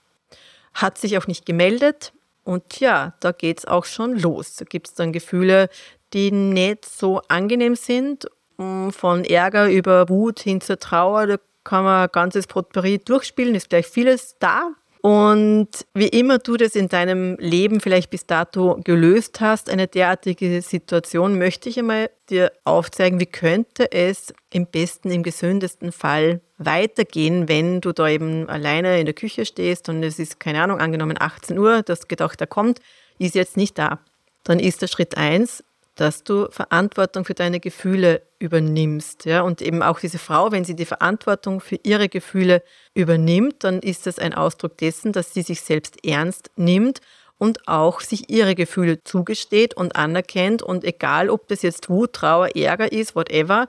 Hat 0.73 0.97
sich 0.97 1.17
auch 1.17 1.27
nicht 1.27 1.45
gemeldet 1.45 2.11
und 2.43 2.81
ja, 2.81 3.13
da 3.21 3.31
geht 3.31 3.59
es 3.59 3.65
auch 3.65 3.85
schon 3.85 4.19
los. 4.19 4.57
Da 4.57 4.65
gibt 4.65 4.89
es 4.89 4.93
dann 4.93 5.13
Gefühle, 5.13 5.69
die 6.11 6.31
nicht 6.31 6.83
so 6.83 7.21
angenehm 7.29 7.77
sind 7.77 8.27
von 8.57 9.23
Ärger 9.23 9.69
über 9.69 10.09
Wut 10.09 10.39
hin 10.39 10.61
zur 10.61 10.79
Trauer, 10.79 11.27
da 11.27 11.37
kann 11.63 11.83
man 11.83 12.03
ein 12.03 12.11
ganzes 12.11 12.47
Potpourri 12.47 12.99
durchspielen, 12.99 13.55
ist 13.55 13.69
gleich 13.69 13.87
vieles 13.87 14.37
da. 14.39 14.71
Und 15.05 15.67
wie 15.93 16.07
immer 16.07 16.39
du 16.39 16.55
das 16.55 16.75
in 16.75 16.87
deinem 16.87 17.35
Leben 17.37 17.81
vielleicht 17.81 18.09
bis 18.09 18.25
dato 18.25 18.79
gelöst 18.85 19.41
hast, 19.41 19.69
eine 19.69 19.85
derartige 19.85 20.61
Situation, 20.61 21.37
möchte 21.37 21.67
ich 21.67 21.77
einmal 21.77 22.09
dir 22.29 22.53
aufzeigen, 22.63 23.19
wie 23.19 23.25
könnte 23.25 23.91
es 23.91 24.33
im 24.49 24.65
besten, 24.65 25.11
im 25.11 25.21
gesündesten 25.21 25.91
Fall 25.91 26.39
weitergehen, 26.57 27.49
wenn 27.49 27.81
du 27.81 27.91
da 27.91 28.07
eben 28.07 28.47
alleine 28.47 28.97
in 28.97 29.05
der 29.05 29.13
Küche 29.13 29.45
stehst 29.45 29.89
und 29.89 30.01
es 30.03 30.19
ist, 30.19 30.39
keine 30.39 30.63
Ahnung, 30.63 30.79
angenommen 30.79 31.17
18 31.19 31.59
Uhr, 31.59 31.83
das 31.83 32.07
gedacht, 32.07 32.39
er 32.39 32.47
kommt, 32.47 32.79
ist 33.19 33.35
jetzt 33.35 33.57
nicht 33.57 33.77
da. 33.77 33.99
Dann 34.45 34.57
ist 34.57 34.81
der 34.81 34.87
Schritt 34.87 35.17
eins, 35.17 35.65
dass 35.95 36.23
du 36.23 36.47
Verantwortung 36.49 37.23
für 37.25 37.33
deine 37.33 37.59
Gefühle 37.59 38.23
übernimmst. 38.39 39.25
Ja? 39.25 39.41
Und 39.41 39.61
eben 39.61 39.83
auch 39.83 39.99
diese 39.99 40.17
Frau, 40.17 40.51
wenn 40.51 40.65
sie 40.65 40.75
die 40.75 40.85
Verantwortung 40.85 41.59
für 41.59 41.79
ihre 41.83 42.09
Gefühle 42.09 42.63
übernimmt, 42.93 43.63
dann 43.63 43.79
ist 43.79 44.07
das 44.07 44.19
ein 44.19 44.33
Ausdruck 44.33 44.77
dessen, 44.77 45.11
dass 45.11 45.33
sie 45.33 45.43
sich 45.43 45.61
selbst 45.61 46.03
ernst 46.05 46.49
nimmt 46.55 47.01
und 47.37 47.67
auch 47.67 48.01
sich 48.01 48.29
ihre 48.29 48.55
Gefühle 48.55 49.03
zugesteht 49.03 49.75
und 49.75 49.95
anerkennt. 49.95 50.63
Und 50.63 50.83
egal, 50.83 51.29
ob 51.29 51.47
das 51.47 51.61
jetzt 51.61 51.89
Wut, 51.89 52.13
Trauer, 52.13 52.55
Ärger 52.55 52.91
ist, 52.91 53.15
whatever, 53.15 53.67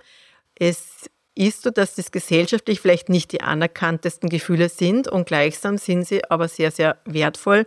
es 0.54 1.10
ist 1.34 1.62
so, 1.62 1.70
dass 1.70 1.96
das 1.96 2.12
gesellschaftlich 2.12 2.80
vielleicht 2.80 3.08
nicht 3.08 3.32
die 3.32 3.40
anerkanntesten 3.40 4.28
Gefühle 4.28 4.68
sind 4.68 5.08
und 5.08 5.26
gleichsam 5.26 5.78
sind 5.78 6.06
sie 6.06 6.24
aber 6.30 6.48
sehr, 6.48 6.70
sehr 6.70 6.98
wertvoll 7.04 7.66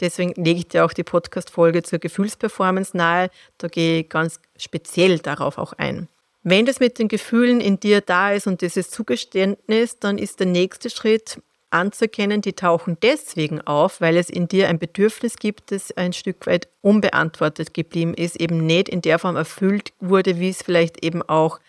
Deswegen 0.00 0.32
lege 0.42 0.60
ich 0.60 0.68
dir 0.68 0.84
auch 0.84 0.92
die 0.92 1.04
Podcast-Folge 1.04 1.82
zur 1.82 1.98
Gefühlsperformance 1.98 2.96
nahe. 2.96 3.30
Da 3.58 3.68
gehe 3.68 4.00
ich 4.00 4.08
ganz 4.08 4.40
speziell 4.56 5.18
darauf 5.18 5.58
auch 5.58 5.72
ein. 5.74 6.08
Wenn 6.42 6.66
das 6.66 6.80
mit 6.80 6.98
den 6.98 7.08
Gefühlen 7.08 7.60
in 7.60 7.78
dir 7.78 8.00
da 8.00 8.32
ist 8.32 8.46
und 8.46 8.62
dieses 8.62 8.90
Zugeständnis, 8.90 9.98
dann 9.98 10.18
ist 10.18 10.40
der 10.40 10.48
nächste 10.48 10.90
Schritt 10.90 11.38
anzuerkennen, 11.70 12.42
die 12.42 12.52
tauchen 12.52 12.98
deswegen 13.02 13.60
auf, 13.60 14.00
weil 14.00 14.16
es 14.16 14.28
in 14.28 14.48
dir 14.48 14.68
ein 14.68 14.78
Bedürfnis 14.78 15.36
gibt, 15.36 15.72
das 15.72 15.92
ein 15.96 16.12
Stück 16.12 16.46
weit 16.46 16.68
unbeantwortet 16.82 17.74
geblieben 17.74 18.14
ist, 18.14 18.40
eben 18.40 18.66
nicht 18.66 18.88
in 18.88 19.02
der 19.02 19.18
Form 19.18 19.36
erfüllt 19.36 19.92
wurde, 20.00 20.38
wie 20.38 20.50
es 20.50 20.62
vielleicht 20.62 21.04
eben 21.04 21.22
auch 21.22 21.60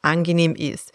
angenehm 0.00 0.54
ist. 0.54 0.92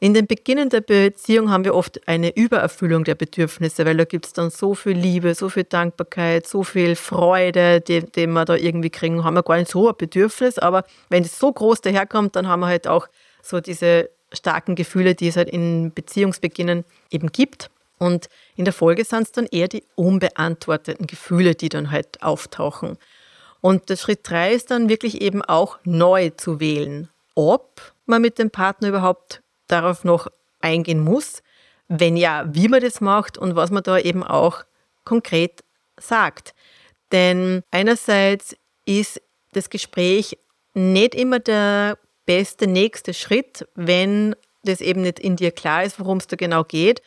In 0.00 0.14
den 0.14 0.28
Beginnen 0.28 0.68
der 0.68 0.80
Beziehung 0.80 1.50
haben 1.50 1.64
wir 1.64 1.74
oft 1.74 2.06
eine 2.06 2.36
Übererfüllung 2.36 3.02
der 3.02 3.16
Bedürfnisse, 3.16 3.84
weil 3.84 3.96
da 3.96 4.04
gibt 4.04 4.26
es 4.26 4.32
dann 4.32 4.50
so 4.50 4.74
viel 4.74 4.96
Liebe, 4.96 5.34
so 5.34 5.48
viel 5.48 5.64
Dankbarkeit, 5.64 6.46
so 6.46 6.62
viel 6.62 6.94
Freude, 6.94 7.80
die, 7.80 8.04
die 8.04 8.28
wir 8.28 8.44
da 8.44 8.54
irgendwie 8.54 8.90
kriegen, 8.90 9.24
haben 9.24 9.34
wir 9.34 9.42
gar 9.42 9.56
nicht 9.56 9.70
so 9.70 9.88
ein 9.88 9.96
Bedürfnis. 9.98 10.58
Aber 10.58 10.84
wenn 11.08 11.24
es 11.24 11.38
so 11.38 11.52
groß 11.52 11.80
daherkommt, 11.80 12.36
dann 12.36 12.46
haben 12.46 12.60
wir 12.60 12.68
halt 12.68 12.86
auch 12.86 13.08
so 13.42 13.60
diese 13.60 14.08
starken 14.32 14.76
Gefühle, 14.76 15.16
die 15.16 15.28
es 15.28 15.36
halt 15.36 15.50
in 15.50 15.92
Beziehungsbeginnen 15.92 16.84
eben 17.10 17.32
gibt. 17.32 17.68
Und 17.98 18.28
in 18.54 18.64
der 18.64 18.74
Folge 18.74 19.04
sind 19.04 19.22
es 19.22 19.32
dann 19.32 19.46
eher 19.46 19.66
die 19.66 19.82
unbeantworteten 19.96 21.08
Gefühle, 21.08 21.56
die 21.56 21.68
dann 21.68 21.90
halt 21.90 22.22
auftauchen. 22.22 22.98
Und 23.60 23.88
der 23.88 23.96
Schritt 23.96 24.20
drei 24.22 24.52
ist 24.52 24.70
dann 24.70 24.88
wirklich 24.88 25.20
eben 25.20 25.42
auch 25.42 25.78
neu 25.82 26.30
zu 26.30 26.60
wählen, 26.60 27.08
ob 27.34 27.92
man 28.06 28.22
mit 28.22 28.38
dem 28.38 28.50
Partner 28.50 28.88
überhaupt 28.88 29.42
darauf 29.68 30.04
noch 30.04 30.28
eingehen 30.60 31.00
muss? 31.00 31.42
Wenn 31.88 32.16
ja, 32.16 32.44
wie 32.48 32.68
man 32.68 32.80
das 32.80 33.00
macht 33.00 33.38
und 33.38 33.56
was 33.56 33.70
man 33.70 33.82
da 33.82 33.98
eben 33.98 34.22
auch 34.22 34.64
konkret 35.04 35.64
sagt. 35.98 36.54
Denn 37.12 37.62
einerseits 37.70 38.56
ist 38.84 39.22
das 39.52 39.70
Gespräch 39.70 40.38
nicht 40.74 41.14
immer 41.14 41.38
der 41.38 41.98
beste 42.26 42.66
nächste 42.66 43.14
Schritt, 43.14 43.66
wenn 43.74 44.36
das 44.64 44.80
eben 44.80 45.00
nicht 45.02 45.18
in 45.18 45.36
dir 45.36 45.50
klar 45.50 45.84
ist, 45.84 45.98
worum 45.98 46.18
es 46.18 46.26
da 46.26 46.36
genau 46.36 46.64
geht. 46.64 47.00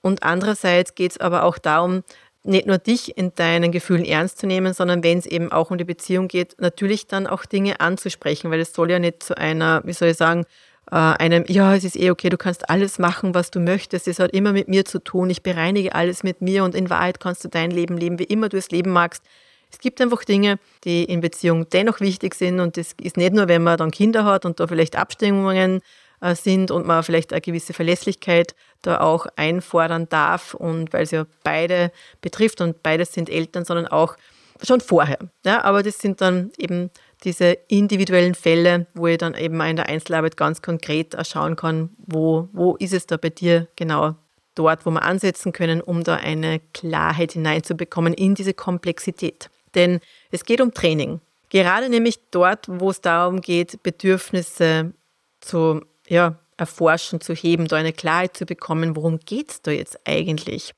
Und 0.00 0.22
andererseits 0.22 0.94
geht 0.94 1.12
es 1.12 1.18
aber 1.18 1.44
auch 1.44 1.58
darum, 1.58 2.02
nicht 2.44 2.66
nur 2.66 2.78
dich 2.78 3.16
in 3.16 3.34
deinen 3.34 3.70
Gefühlen 3.70 4.04
ernst 4.04 4.38
zu 4.38 4.46
nehmen, 4.46 4.74
sondern 4.74 5.04
wenn 5.04 5.18
es 5.18 5.26
eben 5.26 5.52
auch 5.52 5.70
um 5.70 5.78
die 5.78 5.84
Beziehung 5.84 6.26
geht, 6.26 6.60
natürlich 6.60 7.06
dann 7.06 7.26
auch 7.26 7.44
Dinge 7.44 7.80
anzusprechen, 7.80 8.50
weil 8.50 8.60
es 8.60 8.72
soll 8.72 8.90
ja 8.90 8.98
nicht 8.98 9.22
zu 9.22 9.36
einer, 9.36 9.82
wie 9.84 9.92
soll 9.92 10.08
ich 10.08 10.16
sagen, 10.16 10.44
einem, 10.90 11.44
ja, 11.48 11.74
es 11.74 11.84
ist 11.84 11.96
eh 11.96 12.10
okay, 12.10 12.28
du 12.28 12.36
kannst 12.36 12.68
alles 12.68 12.98
machen, 12.98 13.34
was 13.34 13.50
du 13.50 13.60
möchtest, 13.60 14.08
es 14.08 14.18
hat 14.18 14.32
immer 14.32 14.52
mit 14.52 14.68
mir 14.68 14.84
zu 14.84 14.98
tun, 14.98 15.30
ich 15.30 15.42
bereinige 15.42 15.94
alles 15.94 16.22
mit 16.22 16.42
mir 16.42 16.64
und 16.64 16.74
in 16.74 16.90
Wahrheit 16.90 17.20
kannst 17.20 17.44
du 17.44 17.48
dein 17.48 17.70
Leben 17.70 17.96
leben, 17.96 18.18
wie 18.18 18.24
immer 18.24 18.48
du 18.48 18.58
es 18.58 18.70
leben 18.70 18.90
magst. 18.90 19.22
Es 19.70 19.78
gibt 19.78 20.00
einfach 20.02 20.22
Dinge, 20.24 20.58
die 20.84 21.04
in 21.04 21.20
Beziehung 21.20 21.68
dennoch 21.70 22.00
wichtig 22.00 22.34
sind 22.34 22.60
und 22.60 22.76
das 22.76 22.94
ist 23.00 23.16
nicht 23.16 23.32
nur, 23.32 23.48
wenn 23.48 23.62
man 23.62 23.78
dann 23.78 23.90
Kinder 23.90 24.24
hat 24.24 24.44
und 24.44 24.60
da 24.60 24.66
vielleicht 24.66 24.96
Abstimmungen 24.96 25.80
äh, 26.20 26.34
sind 26.34 26.70
und 26.70 26.86
man 26.86 27.02
vielleicht 27.02 27.32
eine 27.32 27.40
gewisse 27.40 27.72
Verlässlichkeit 27.72 28.54
da 28.82 29.00
auch 29.00 29.26
einfordern 29.36 30.08
darf 30.08 30.54
und 30.54 30.92
weil 30.92 31.04
es 31.04 31.10
ja 31.10 31.24
beide 31.42 31.90
betrifft 32.20 32.60
und 32.60 32.82
beides 32.82 33.12
sind 33.12 33.30
Eltern, 33.30 33.64
sondern 33.64 33.86
auch 33.86 34.16
schon 34.62 34.80
vorher. 34.80 35.18
Ja, 35.44 35.64
aber 35.64 35.82
das 35.82 35.98
sind 35.98 36.20
dann 36.20 36.52
eben 36.58 36.90
diese 37.24 37.52
individuellen 37.68 38.34
Fälle, 38.34 38.86
wo 38.94 39.06
ich 39.06 39.18
dann 39.18 39.34
eben 39.34 39.60
in 39.60 39.76
der 39.76 39.88
Einzelarbeit 39.88 40.36
ganz 40.36 40.62
konkret 40.62 41.16
schauen 41.26 41.56
kann, 41.56 41.90
wo, 41.98 42.48
wo 42.52 42.76
ist 42.76 42.92
es 42.92 43.06
da 43.06 43.16
bei 43.16 43.30
dir 43.30 43.68
genau 43.76 44.16
dort, 44.54 44.84
wo 44.84 44.90
wir 44.90 45.02
ansetzen 45.02 45.52
können, 45.52 45.80
um 45.80 46.04
da 46.04 46.16
eine 46.16 46.60
Klarheit 46.74 47.32
hineinzubekommen 47.32 48.12
in 48.14 48.34
diese 48.34 48.54
Komplexität. 48.54 49.50
Denn 49.74 50.00
es 50.30 50.44
geht 50.44 50.60
um 50.60 50.74
Training. 50.74 51.20
Gerade 51.48 51.88
nämlich 51.88 52.18
dort, 52.30 52.66
wo 52.68 52.90
es 52.90 53.00
darum 53.00 53.40
geht, 53.40 53.82
Bedürfnisse 53.82 54.92
zu 55.40 55.82
ja, 56.08 56.38
erforschen, 56.56 57.20
zu 57.20 57.34
heben, 57.34 57.68
da 57.68 57.76
eine 57.76 57.92
Klarheit 57.92 58.36
zu 58.36 58.46
bekommen, 58.46 58.96
worum 58.96 59.18
geht 59.20 59.50
es 59.50 59.62
da 59.62 59.70
jetzt 59.70 59.98
eigentlich? 60.04 60.74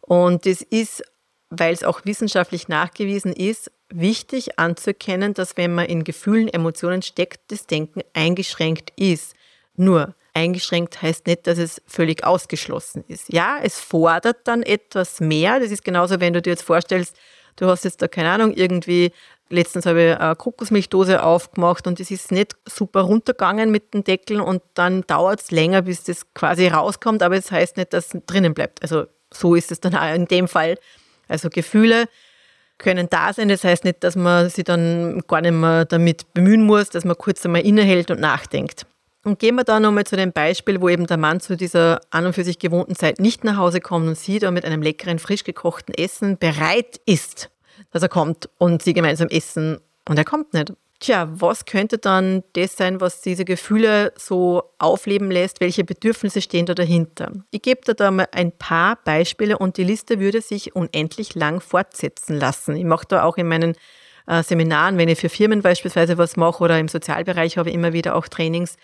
Und 0.00 0.46
das 0.46 0.62
ist, 0.62 1.02
weil 1.50 1.72
es 1.72 1.84
auch 1.84 2.04
wissenschaftlich 2.04 2.68
nachgewiesen 2.68 3.32
ist, 3.32 3.70
wichtig 3.90 4.58
anzuerkennen, 4.58 5.34
dass 5.34 5.56
wenn 5.56 5.74
man 5.74 5.86
in 5.86 6.04
Gefühlen, 6.04 6.48
Emotionen 6.48 7.02
steckt, 7.02 7.52
das 7.52 7.66
Denken 7.66 8.02
eingeschränkt 8.12 8.92
ist. 8.96 9.34
Nur 9.76 10.14
eingeschränkt 10.34 11.00
heißt 11.00 11.26
nicht, 11.26 11.46
dass 11.46 11.58
es 11.58 11.80
völlig 11.86 12.24
ausgeschlossen 12.24 13.04
ist. 13.08 13.32
Ja, 13.32 13.58
es 13.62 13.78
fordert 13.78 14.38
dann 14.44 14.62
etwas 14.62 15.20
mehr. 15.20 15.60
Das 15.60 15.70
ist 15.70 15.84
genauso, 15.84 16.20
wenn 16.20 16.32
du 16.32 16.42
dir 16.42 16.50
jetzt 16.50 16.62
vorstellst, 16.62 17.16
du 17.56 17.66
hast 17.66 17.84
jetzt 17.84 18.02
da 18.02 18.08
keine 18.08 18.30
Ahnung, 18.30 18.52
irgendwie, 18.52 19.12
letztens 19.48 19.86
habe 19.86 20.02
ich 20.02 20.16
eine 20.18 20.34
Kokosmilchdose 20.34 21.22
aufgemacht 21.22 21.86
und 21.86 22.00
es 22.00 22.10
ist 22.10 22.32
nicht 22.32 22.56
super 22.66 23.02
runtergegangen 23.02 23.70
mit 23.70 23.94
dem 23.94 24.02
Deckel 24.02 24.40
und 24.40 24.62
dann 24.74 25.02
dauert 25.02 25.40
es 25.40 25.50
länger, 25.50 25.82
bis 25.82 26.02
das 26.02 26.32
quasi 26.34 26.66
rauskommt, 26.66 27.22
aber 27.22 27.36
es 27.36 27.44
das 27.44 27.52
heißt 27.52 27.76
nicht, 27.76 27.92
dass 27.92 28.12
es 28.12 28.20
drinnen 28.26 28.54
bleibt. 28.54 28.82
Also 28.82 29.06
so 29.32 29.54
ist 29.54 29.70
es 29.70 29.80
dann 29.80 29.94
auch 29.94 30.14
in 30.14 30.26
dem 30.26 30.48
Fall. 30.48 30.78
Also 31.28 31.48
Gefühle 31.48 32.08
können 32.78 33.08
da 33.08 33.32
sein. 33.32 33.48
Das 33.48 33.64
heißt 33.64 33.84
nicht, 33.84 34.02
dass 34.04 34.16
man 34.16 34.48
sich 34.48 34.64
dann 34.64 35.22
gar 35.26 35.40
nicht 35.40 35.52
mehr 35.52 35.84
damit 35.84 36.32
bemühen 36.34 36.64
muss, 36.64 36.90
dass 36.90 37.04
man 37.04 37.16
kurz 37.16 37.44
einmal 37.44 37.62
innehält 37.62 38.10
und 38.10 38.20
nachdenkt. 38.20 38.86
Und 39.24 39.38
gehen 39.38 39.54
wir 39.54 39.64
da 39.64 39.80
nochmal 39.80 40.04
zu 40.04 40.16
dem 40.16 40.32
Beispiel, 40.32 40.80
wo 40.82 40.88
eben 40.90 41.06
der 41.06 41.16
Mann 41.16 41.40
zu 41.40 41.56
dieser 41.56 42.00
an 42.10 42.26
und 42.26 42.34
für 42.34 42.44
sich 42.44 42.58
gewohnten 42.58 42.94
Zeit 42.94 43.20
nicht 43.20 43.42
nach 43.42 43.56
Hause 43.56 43.80
kommt 43.80 44.06
und 44.06 44.18
sie 44.18 44.38
da 44.38 44.50
mit 44.50 44.66
einem 44.66 44.82
leckeren, 44.82 45.18
frisch 45.18 45.44
gekochten 45.44 45.94
Essen 45.94 46.36
bereit 46.36 47.00
ist, 47.06 47.50
dass 47.90 48.02
er 48.02 48.10
kommt 48.10 48.50
und 48.58 48.82
sie 48.82 48.92
gemeinsam 48.92 49.28
essen 49.28 49.78
und 50.06 50.18
er 50.18 50.24
kommt 50.24 50.52
nicht. 50.52 50.74
Tja, 51.04 51.28
was 51.30 51.66
könnte 51.66 51.98
dann 51.98 52.44
das 52.54 52.78
sein, 52.78 52.98
was 52.98 53.20
diese 53.20 53.44
Gefühle 53.44 54.14
so 54.16 54.62
aufleben 54.78 55.30
lässt? 55.30 55.60
Welche 55.60 55.84
Bedürfnisse 55.84 56.40
stehen 56.40 56.64
da 56.64 56.72
dahinter? 56.72 57.30
Ich 57.50 57.60
gebe 57.60 57.82
dir 57.82 57.92
da 57.92 58.10
mal 58.10 58.26
ein 58.32 58.52
paar 58.52 58.96
Beispiele 59.04 59.58
und 59.58 59.76
die 59.76 59.84
Liste 59.84 60.18
würde 60.18 60.40
sich 60.40 60.74
unendlich 60.74 61.34
lang 61.34 61.60
fortsetzen 61.60 62.38
lassen. 62.38 62.74
Ich 62.76 62.84
mache 62.86 63.04
da 63.06 63.22
auch 63.22 63.36
in 63.36 63.48
meinen 63.48 63.74
äh, 64.26 64.42
Seminaren, 64.42 64.96
wenn 64.96 65.10
ich 65.10 65.20
für 65.20 65.28
Firmen 65.28 65.60
beispielsweise 65.60 66.16
was 66.16 66.38
mache 66.38 66.64
oder 66.64 66.78
im 66.78 66.88
Sozialbereich 66.88 67.58
habe 67.58 67.68
ich 67.68 67.74
immer 67.74 67.92
wieder 67.92 68.16
auch 68.16 68.26
Trainings, 68.26 68.78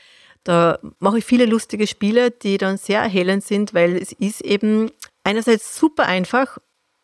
da 0.45 0.79
mache 0.99 1.21
ich 1.21 1.25
viele 1.25 1.47
lustige 1.47 1.87
Spiele, 1.87 2.33
die 2.33 2.59
dann 2.59 2.77
sehr 2.77 3.01
erhellend 3.01 3.45
sind, 3.45 3.73
weil 3.73 3.97
es 3.97 4.13
ist 4.13 4.43
eben 4.43 4.91
einerseits 5.25 5.75
super 5.75 6.05
einfach 6.05 6.59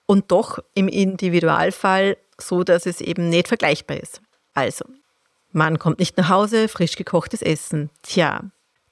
und 0.04 0.30
doch 0.30 0.58
im 0.74 0.88
Individualfall 0.88 2.18
so, 2.38 2.64
dass 2.64 2.84
es 2.84 3.00
eben 3.00 3.30
nicht 3.30 3.48
vergleichbar 3.48 3.96
ist. 3.96 4.20
Also, 4.52 4.84
Mann 5.56 5.78
kommt 5.78 5.98
nicht 5.98 6.16
nach 6.16 6.28
Hause, 6.28 6.68
frisch 6.68 6.96
gekochtes 6.96 7.42
Essen. 7.42 7.90
Tja, 8.02 8.42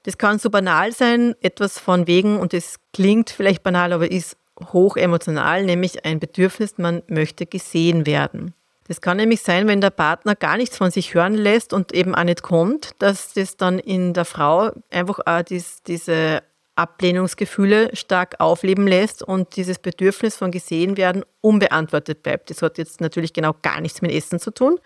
das 0.02 0.18
kann 0.18 0.38
so 0.38 0.50
banal 0.50 0.92
sein, 0.92 1.34
etwas 1.40 1.78
von 1.78 2.06
wegen, 2.06 2.38
und 2.38 2.52
das 2.52 2.76
klingt 2.92 3.30
vielleicht 3.30 3.62
banal, 3.62 3.92
aber 3.92 4.10
ist 4.10 4.36
hoch 4.72 4.96
emotional, 4.96 5.64
nämlich 5.64 6.04
ein 6.04 6.20
Bedürfnis, 6.20 6.78
man 6.78 7.02
möchte 7.06 7.46
gesehen 7.46 8.06
werden. 8.06 8.54
Das 8.86 9.00
kann 9.00 9.16
nämlich 9.16 9.40
sein, 9.40 9.66
wenn 9.66 9.80
der 9.80 9.90
Partner 9.90 10.34
gar 10.34 10.58
nichts 10.58 10.76
von 10.76 10.90
sich 10.90 11.14
hören 11.14 11.34
lässt 11.34 11.72
und 11.72 11.94
eben 11.94 12.14
auch 12.14 12.24
nicht 12.24 12.42
kommt, 12.42 12.90
dass 12.98 13.32
das 13.32 13.56
dann 13.56 13.78
in 13.78 14.12
der 14.12 14.26
Frau 14.26 14.72
einfach 14.90 15.20
auch 15.24 15.42
dies, 15.42 15.82
diese 15.84 16.42
Ablehnungsgefühle 16.76 17.96
stark 17.96 18.34
aufleben 18.40 18.86
lässt 18.86 19.22
und 19.22 19.56
dieses 19.56 19.78
Bedürfnis 19.78 20.36
von 20.36 20.50
gesehen 20.50 20.96
werden 20.96 21.24
unbeantwortet 21.40 22.22
bleibt. 22.22 22.50
Das 22.50 22.60
hat 22.60 22.76
jetzt 22.78 23.00
natürlich 23.00 23.32
genau 23.32 23.54
gar 23.62 23.80
nichts 23.80 24.02
mit 24.02 24.10
Essen 24.10 24.38
zu 24.38 24.50
tun, 24.50 24.78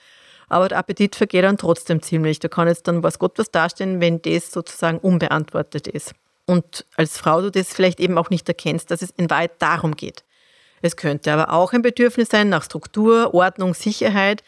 aber 0.49 0.69
der 0.69 0.79
Appetit 0.79 1.17
vergeht 1.17 1.45
dann 1.45 1.59
trotzdem 1.59 2.03
ziemlich. 2.03 2.39
Da 2.39 2.49
kann 2.49 2.69
jetzt 2.69 2.89
dann 2.89 3.03
was 3.03 3.19
Gott 3.19 3.39
was 3.39 3.51
dastehen, 3.51 4.01
wenn 4.01 4.23
das 4.23 4.51
sozusagen 4.51 4.99
unbeantwortet 4.99 5.87
ist. 5.87 6.13
Und 6.47 6.87
als 6.97 7.19
Frau 7.19 7.43
du 7.43 7.51
das 7.51 7.73
vielleicht 7.73 8.01
eben 8.01 8.17
auch 8.17 8.31
nicht 8.31 8.49
erkennst, 8.49 8.91
dass 8.91 9.03
es 9.03 9.11
in 9.11 9.29
Wahrheit 9.29 9.53
darum 9.59 9.95
geht. 9.97 10.25
Es 10.81 10.97
könnte 10.97 11.33
aber 11.33 11.53
auch 11.53 11.73
ein 11.73 11.83
Bedürfnis 11.83 12.29
sein 12.31 12.49
nach 12.49 12.63
Struktur, 12.63 13.35
Ordnung, 13.35 13.75
Sicherheit, 13.75 14.43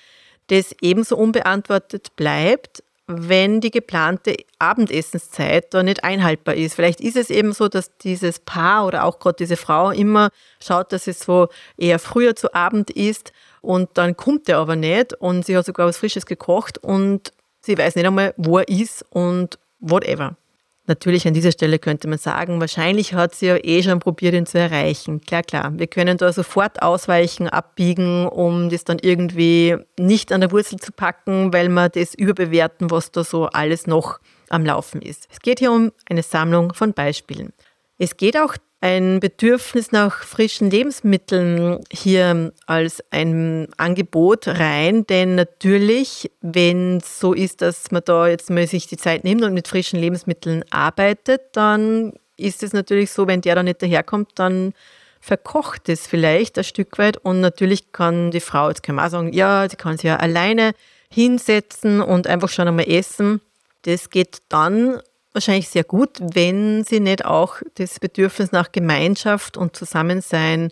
das 0.47 0.75
ebenso 0.81 1.17
unbeantwortet 1.17 2.17
bleibt, 2.17 2.83
wenn 3.07 3.61
die 3.61 3.71
geplante 3.71 4.37
Abendessenszeit 4.59 5.75
da 5.75 5.83
nicht 5.83 6.05
einhaltbar 6.05 6.55
ist. 6.55 6.75
Vielleicht 6.75 7.01
ist 7.01 7.17
es 7.17 7.29
eben 7.29 7.53
so, 7.53 7.69
dass 7.69 7.97
dieses 7.99 8.39
Paar 8.39 8.87
oder 8.87 9.05
auch 9.05 9.19
gerade 9.19 9.37
diese 9.37 9.57
Frau 9.57 9.91
immer 9.91 10.31
schaut, 10.63 10.93
dass 10.93 11.07
es 11.07 11.21
so 11.21 11.49
eher 11.77 11.99
früher 11.99 12.37
zu 12.37 12.55
Abend 12.55 12.91
ist 12.91 13.33
und 13.61 13.91
dann 13.95 14.17
kommt 14.17 14.49
er 14.49 14.59
aber 14.59 14.77
nicht 14.77 15.15
und 15.15 15.45
sie 15.45 15.57
hat 15.57 15.67
sogar 15.67 15.87
was 15.87 15.99
Frisches 15.99 16.27
gekocht 16.27 16.79
und 16.79 17.33
sie 17.61 17.77
weiß 17.77 17.97
nicht 17.97 18.07
einmal, 18.07 18.35
wo 18.37 18.59
er 18.59 18.69
ist 18.69 19.05
und 19.11 19.59
whatever. 19.81 20.37
Natürlich 20.87 21.25
an 21.29 21.35
dieser 21.35 21.53
Stelle 21.53 21.79
könnte 21.79 22.09
man 22.09 22.19
sagen, 22.19 22.61
wahrscheinlich 22.61 23.15
hat 23.15 23.35
sie 23.35 23.47
ja 23.47 23.57
eh 23.63 23.81
schon 23.81 24.01
probiert, 24.01 24.35
ihn 24.35 24.47
zu 24.47 24.59
erreichen. 24.59 25.21
Klar, 25.21 25.45
klar. 25.45 25.73
Wir 25.77 25.87
können 25.87 26.19
da 26.19 26.33
sofort 26.33 26.83
ausweichen, 26.83 27.49
abbiegen, 27.49 28.27
um 28.27 28.71
das 28.71 28.83
dann 28.83 28.99
irgendwie 28.99 29.77
nicht 30.01 30.33
an 30.33 30.41
der 30.41 30.51
Wurzel 30.51 30.81
zu 30.81 30.91
packen, 30.91 31.53
weil 31.53 31.69
wir 31.69 31.91
das 31.91 32.15
überbewerten, 32.15 32.91
was 32.91 33.13
da 33.13 33.23
so 33.23 33.47
alles 33.47 33.87
noch 33.87 34.19
am 34.49 34.67
Laufen 34.67 35.01
ist. 35.01 35.29
Es 35.31 35.39
geht 35.39 35.61
hier 35.61 35.71
um 35.71 35.93
eine 36.09 36.25
Sammlung 36.25 36.75
von 36.75 36.93
Beispielen. 36.93 37.53
Es 37.99 38.17
geht 38.17 38.37
auch 38.37 38.57
ein 38.81 39.21
Bedürfnis 39.21 39.93
nach 39.93 40.23
frischen 40.23 40.71
Lebensmitteln 40.71 41.81
hier 41.93 42.53
als 42.67 43.05
ein 43.11 43.69
Angebot 43.77 44.49
rein, 44.49 45.07
denn 45.07 45.35
natürlich, 45.35 46.31
wenn 46.41 46.97
es 46.97 47.21
so 47.21 47.35
ist, 47.35 47.61
dass 47.61 47.91
man 47.91 48.03
da 48.05 48.27
jetzt 48.29 48.49
mal 48.49 48.67
sich 48.67 48.87
die 48.87 48.97
Zeit 48.97 49.25
nimmt 49.25 49.43
und 49.43 49.53
mit 49.53 49.69
frischen 49.69 50.01
Lebensmitteln 50.01 50.65
arbeitet, 50.71 51.43
dann 51.53 52.15
ist 52.39 52.63
es 52.63 52.73
natürlich 52.73 53.11
so, 53.11 53.27
wenn 53.27 53.43
der 53.43 53.55
da 53.55 53.63
nicht 53.63 53.83
daherkommt, 53.83 54.31
dann 54.37 54.73
verkocht 55.21 55.91
es 55.91 56.07
vielleicht 56.07 56.57
ein 56.57 56.65
Stück 56.65 56.97
weit 56.99 57.19
und 57.19 57.41
natürlich 57.41 57.93
kann 57.93 58.31
die 58.31 58.41
Frau, 58.41 58.69
jetzt 58.69 58.83
kann 58.83 58.95
man 58.95 59.07
auch 59.07 59.11
sagen, 59.11 59.33
ja, 59.35 59.69
sie 59.69 59.77
kann 59.77 59.99
sich 59.99 60.05
ja 60.05 60.17
alleine 60.17 60.73
hinsetzen 61.13 62.01
und 62.01 62.27
einfach 62.27 62.49
schon 62.49 62.67
einmal 62.67 62.89
essen. 62.89 63.43
Das 63.83 64.09
geht 64.09 64.39
dann 64.49 65.01
wahrscheinlich 65.33 65.69
sehr 65.69 65.85
gut, 65.85 66.19
wenn 66.21 66.85
sie 66.85 67.01
nicht 67.01 67.25
auch 67.25 67.57
das 67.75 68.01
Bedürfnis 68.01 68.53
nach 68.53 68.73
Gemeinschaft 68.73 69.57
und 69.57 69.77
Zusammensein 69.77 70.71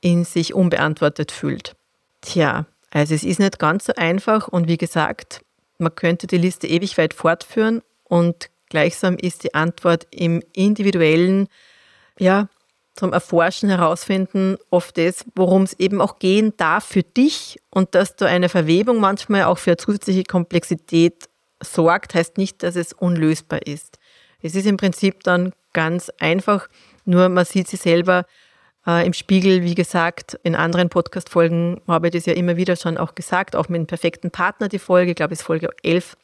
in 0.00 0.24
sich 0.24 0.54
unbeantwortet 0.54 1.32
fühlt. 1.32 1.74
Tja, 2.20 2.66
also 2.90 3.14
es 3.14 3.24
ist 3.24 3.40
nicht 3.40 3.58
ganz 3.58 3.86
so 3.86 3.94
einfach 3.96 4.48
und 4.48 4.68
wie 4.68 4.76
gesagt, 4.76 5.40
man 5.78 5.94
könnte 5.94 6.26
die 6.26 6.38
Liste 6.38 6.66
ewig 6.66 6.96
weit 6.98 7.14
fortführen 7.14 7.82
und 8.04 8.50
gleichsam 8.68 9.16
ist 9.16 9.44
die 9.44 9.54
Antwort 9.54 10.06
im 10.10 10.42
individuellen, 10.52 11.48
ja, 12.18 12.48
zum 12.94 13.12
Erforschen 13.12 13.68
herausfinden, 13.68 14.56
oft 14.70 14.96
das, 14.98 15.24
worum 15.34 15.62
es 15.62 15.72
eben 15.80 16.00
auch 16.00 16.20
gehen 16.20 16.52
darf 16.56 16.84
für 16.84 17.02
dich 17.02 17.60
und 17.70 17.94
dass 17.96 18.14
du 18.14 18.24
eine 18.24 18.48
Verwebung 18.48 19.00
manchmal 19.00 19.44
auch 19.44 19.58
für 19.58 19.76
zusätzliche 19.76 20.22
Komplexität 20.22 21.28
sorgt, 21.64 22.14
heißt 22.14 22.38
nicht, 22.38 22.62
dass 22.62 22.76
es 22.76 22.92
unlösbar 22.92 23.66
ist. 23.66 23.98
Es 24.42 24.54
ist 24.54 24.66
im 24.66 24.76
Prinzip 24.76 25.22
dann 25.24 25.52
ganz 25.72 26.10
einfach, 26.18 26.68
nur 27.04 27.28
man 27.28 27.44
sieht 27.44 27.68
sie 27.68 27.76
selber 27.76 28.26
äh, 28.86 29.06
im 29.06 29.12
Spiegel, 29.12 29.62
wie 29.62 29.74
gesagt, 29.74 30.38
in 30.42 30.54
anderen 30.54 30.88
Podcast-Folgen 30.88 31.80
habe 31.88 32.08
ich 32.08 32.12
das 32.12 32.26
ja 32.26 32.34
immer 32.34 32.56
wieder 32.56 32.76
schon 32.76 32.98
auch 32.98 33.14
gesagt, 33.14 33.56
auch 33.56 33.68
mit 33.68 33.78
dem 33.78 33.86
perfekten 33.86 34.30
Partner 34.30 34.68
die 34.68 34.78
Folge, 34.78 35.10
ich 35.12 35.16
glaube, 35.16 35.32
es 35.32 35.40
ist 35.40 35.46
Folge 35.46 35.70
11. 35.82 36.16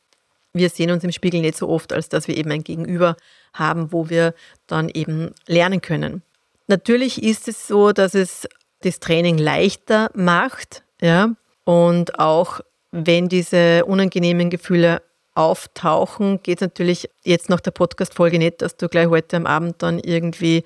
Wir 0.52 0.68
sehen 0.68 0.90
uns 0.90 1.04
im 1.04 1.12
Spiegel 1.12 1.40
nicht 1.40 1.56
so 1.56 1.68
oft, 1.68 1.92
als 1.92 2.08
dass 2.08 2.28
wir 2.28 2.36
eben 2.36 2.50
ein 2.50 2.64
Gegenüber 2.64 3.16
haben, 3.54 3.92
wo 3.92 4.08
wir 4.08 4.34
dann 4.66 4.88
eben 4.88 5.32
lernen 5.46 5.80
können. 5.80 6.22
Natürlich 6.66 7.22
ist 7.22 7.48
es 7.48 7.66
so, 7.66 7.92
dass 7.92 8.14
es 8.14 8.48
das 8.80 9.00
Training 9.00 9.38
leichter 9.38 10.10
macht, 10.14 10.84
ja, 11.00 11.34
und 11.64 12.18
auch 12.18 12.60
wenn 12.90 13.28
diese 13.28 13.84
unangenehmen 13.84 14.50
Gefühle 14.50 15.02
auftauchen, 15.40 16.42
geht 16.42 16.60
natürlich 16.60 17.08
jetzt 17.24 17.48
nach 17.48 17.60
der 17.60 17.70
Podcast-Folge 17.70 18.38
nicht, 18.38 18.60
dass 18.60 18.76
du 18.76 18.88
gleich 18.88 19.08
heute 19.08 19.38
am 19.38 19.46
Abend 19.46 19.82
dann 19.82 19.98
irgendwie 19.98 20.64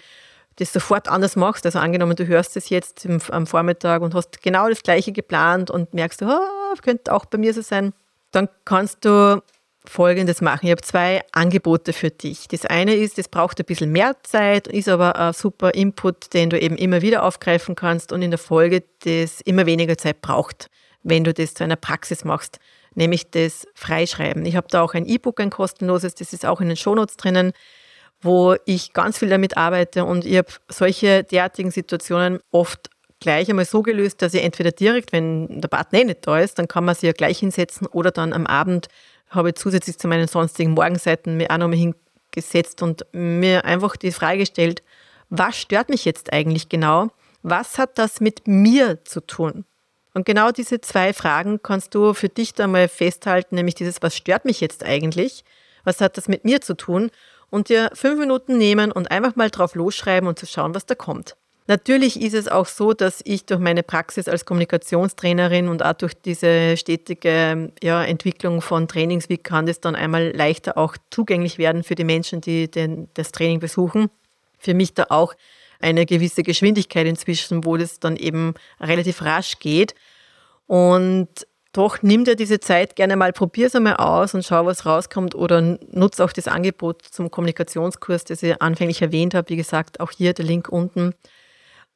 das 0.56 0.72
sofort 0.72 1.08
anders 1.08 1.36
machst. 1.36 1.64
Also 1.64 1.78
angenommen, 1.78 2.16
du 2.16 2.26
hörst 2.26 2.56
es 2.56 2.68
jetzt 2.70 3.06
am 3.30 3.46
Vormittag 3.46 4.02
und 4.02 4.14
hast 4.14 4.42
genau 4.42 4.68
das 4.68 4.82
Gleiche 4.82 5.12
geplant 5.12 5.70
und 5.70 5.94
merkst, 5.94 6.22
oh, 6.22 6.74
könnte 6.82 7.12
auch 7.12 7.24
bei 7.24 7.38
mir 7.38 7.54
so 7.54 7.62
sein, 7.62 7.92
dann 8.32 8.48
kannst 8.64 9.04
du 9.04 9.40
Folgendes 9.86 10.40
machen. 10.40 10.66
Ich 10.66 10.70
habe 10.70 10.82
zwei 10.82 11.22
Angebote 11.32 11.92
für 11.92 12.10
dich. 12.10 12.48
Das 12.48 12.66
eine 12.66 12.94
ist, 12.94 13.18
es 13.18 13.28
braucht 13.28 13.60
ein 13.60 13.66
bisschen 13.66 13.92
mehr 13.92 14.16
Zeit, 14.22 14.66
ist 14.66 14.88
aber 14.88 15.16
ein 15.16 15.32
super 15.32 15.74
Input, 15.74 16.34
den 16.34 16.50
du 16.50 16.58
eben 16.58 16.76
immer 16.76 17.00
wieder 17.02 17.22
aufgreifen 17.22 17.74
kannst 17.74 18.12
und 18.12 18.22
in 18.22 18.30
der 18.30 18.38
Folge 18.38 18.82
das 19.04 19.40
immer 19.42 19.66
weniger 19.66 19.96
Zeit 19.98 20.20
braucht, 20.20 20.68
wenn 21.02 21.22
du 21.22 21.32
das 21.32 21.54
zu 21.54 21.62
einer 21.62 21.76
Praxis 21.76 22.24
machst 22.24 22.58
nämlich 22.94 23.30
das 23.30 23.66
Freischreiben. 23.74 24.44
Ich 24.46 24.56
habe 24.56 24.68
da 24.70 24.82
auch 24.82 24.94
ein 24.94 25.06
E-Book, 25.06 25.40
ein 25.40 25.50
kostenloses, 25.50 26.14
das 26.14 26.32
ist 26.32 26.46
auch 26.46 26.60
in 26.60 26.68
den 26.68 26.76
Shownotes 26.76 27.16
drinnen, 27.16 27.52
wo 28.20 28.56
ich 28.64 28.92
ganz 28.92 29.18
viel 29.18 29.28
damit 29.28 29.56
arbeite 29.56 30.04
und 30.04 30.24
ich 30.24 30.38
habe 30.38 30.48
solche 30.68 31.24
derartigen 31.24 31.70
Situationen 31.70 32.40
oft 32.50 32.90
gleich 33.20 33.48
einmal 33.48 33.64
so 33.64 33.82
gelöst, 33.82 34.22
dass 34.22 34.34
ich 34.34 34.42
entweder 34.42 34.70
direkt, 34.70 35.12
wenn 35.12 35.60
der 35.60 35.68
Partner 35.68 36.00
eh 36.00 36.04
nicht 36.04 36.26
da 36.26 36.38
ist, 36.38 36.58
dann 36.58 36.68
kann 36.68 36.84
man 36.84 36.94
sich 36.94 37.04
ja 37.04 37.12
gleich 37.12 37.38
hinsetzen 37.38 37.86
oder 37.86 38.10
dann 38.10 38.32
am 38.32 38.46
Abend 38.46 38.88
habe 39.30 39.50
ich 39.50 39.54
zusätzlich 39.56 39.98
zu 39.98 40.08
meinen 40.08 40.28
sonstigen 40.28 40.72
Morgenseiten 40.72 41.36
mir 41.36 41.50
auch 41.50 41.58
nochmal 41.58 41.78
hingesetzt 41.78 42.82
und 42.82 43.04
mir 43.12 43.64
einfach 43.64 43.96
die 43.96 44.12
Frage 44.12 44.38
gestellt, 44.38 44.82
was 45.30 45.56
stört 45.56 45.88
mich 45.88 46.04
jetzt 46.04 46.32
eigentlich 46.32 46.68
genau? 46.68 47.08
Was 47.42 47.78
hat 47.78 47.98
das 47.98 48.20
mit 48.20 48.46
mir 48.46 49.04
zu 49.04 49.20
tun? 49.20 49.64
Und 50.14 50.24
genau 50.24 50.52
diese 50.52 50.80
zwei 50.80 51.12
Fragen 51.12 51.60
kannst 51.62 51.94
du 51.94 52.14
für 52.14 52.28
dich 52.28 52.54
da 52.54 52.66
mal 52.68 52.88
festhalten, 52.88 53.56
nämlich 53.56 53.74
dieses, 53.74 54.00
was 54.00 54.16
stört 54.16 54.44
mich 54.44 54.60
jetzt 54.60 54.84
eigentlich? 54.84 55.44
Was 55.82 56.00
hat 56.00 56.16
das 56.16 56.28
mit 56.28 56.44
mir 56.44 56.60
zu 56.60 56.74
tun? 56.76 57.10
Und 57.50 57.68
dir 57.68 57.90
fünf 57.92 58.18
Minuten 58.18 58.56
nehmen 58.56 58.90
und 58.90 59.10
einfach 59.10 59.36
mal 59.36 59.50
drauf 59.50 59.74
losschreiben 59.74 60.28
und 60.28 60.38
zu 60.38 60.46
schauen, 60.46 60.74
was 60.74 60.86
da 60.86 60.94
kommt. 60.94 61.36
Natürlich 61.66 62.20
ist 62.20 62.34
es 62.34 62.46
auch 62.46 62.66
so, 62.66 62.92
dass 62.92 63.22
ich 63.24 63.46
durch 63.46 63.60
meine 63.60 63.82
Praxis 63.82 64.28
als 64.28 64.44
Kommunikationstrainerin 64.44 65.68
und 65.68 65.82
auch 65.82 65.94
durch 65.94 66.12
diese 66.14 66.76
stetige 66.76 67.72
ja, 67.82 68.04
Entwicklung 68.04 68.60
von 68.60 68.86
Trainings, 68.86 69.30
wie 69.30 69.38
kann 69.38 69.64
das 69.64 69.80
dann 69.80 69.94
einmal 69.96 70.30
leichter 70.36 70.76
auch 70.76 70.96
zugänglich 71.10 71.56
werden 71.56 71.82
für 71.82 71.94
die 71.94 72.04
Menschen, 72.04 72.42
die 72.42 72.70
den, 72.70 73.08
das 73.14 73.32
Training 73.32 73.60
besuchen, 73.60 74.10
für 74.58 74.74
mich 74.74 74.92
da 74.92 75.06
auch 75.08 75.34
eine 75.80 76.06
gewisse 76.06 76.42
Geschwindigkeit 76.42 77.06
inzwischen, 77.06 77.64
wo 77.64 77.76
das 77.76 78.00
dann 78.00 78.16
eben 78.16 78.54
relativ 78.80 79.22
rasch 79.22 79.58
geht. 79.58 79.94
Und 80.66 81.28
doch 81.72 82.02
nimm 82.02 82.24
dir 82.24 82.36
diese 82.36 82.60
Zeit 82.60 82.94
gerne 82.94 83.16
mal, 83.16 83.32
probier 83.32 83.66
es 83.66 83.74
einmal 83.74 83.96
aus 83.96 84.32
und 84.34 84.44
schau, 84.44 84.64
was 84.64 84.86
rauskommt 84.86 85.34
oder 85.34 85.60
nutze 85.90 86.24
auch 86.24 86.32
das 86.32 86.46
Angebot 86.46 87.02
zum 87.02 87.30
Kommunikationskurs, 87.30 88.24
das 88.24 88.42
ich 88.42 88.62
anfänglich 88.62 89.02
erwähnt 89.02 89.34
habe. 89.34 89.48
Wie 89.48 89.56
gesagt, 89.56 89.98
auch 89.98 90.12
hier 90.12 90.34
der 90.34 90.44
Link 90.44 90.68
unten. 90.68 91.14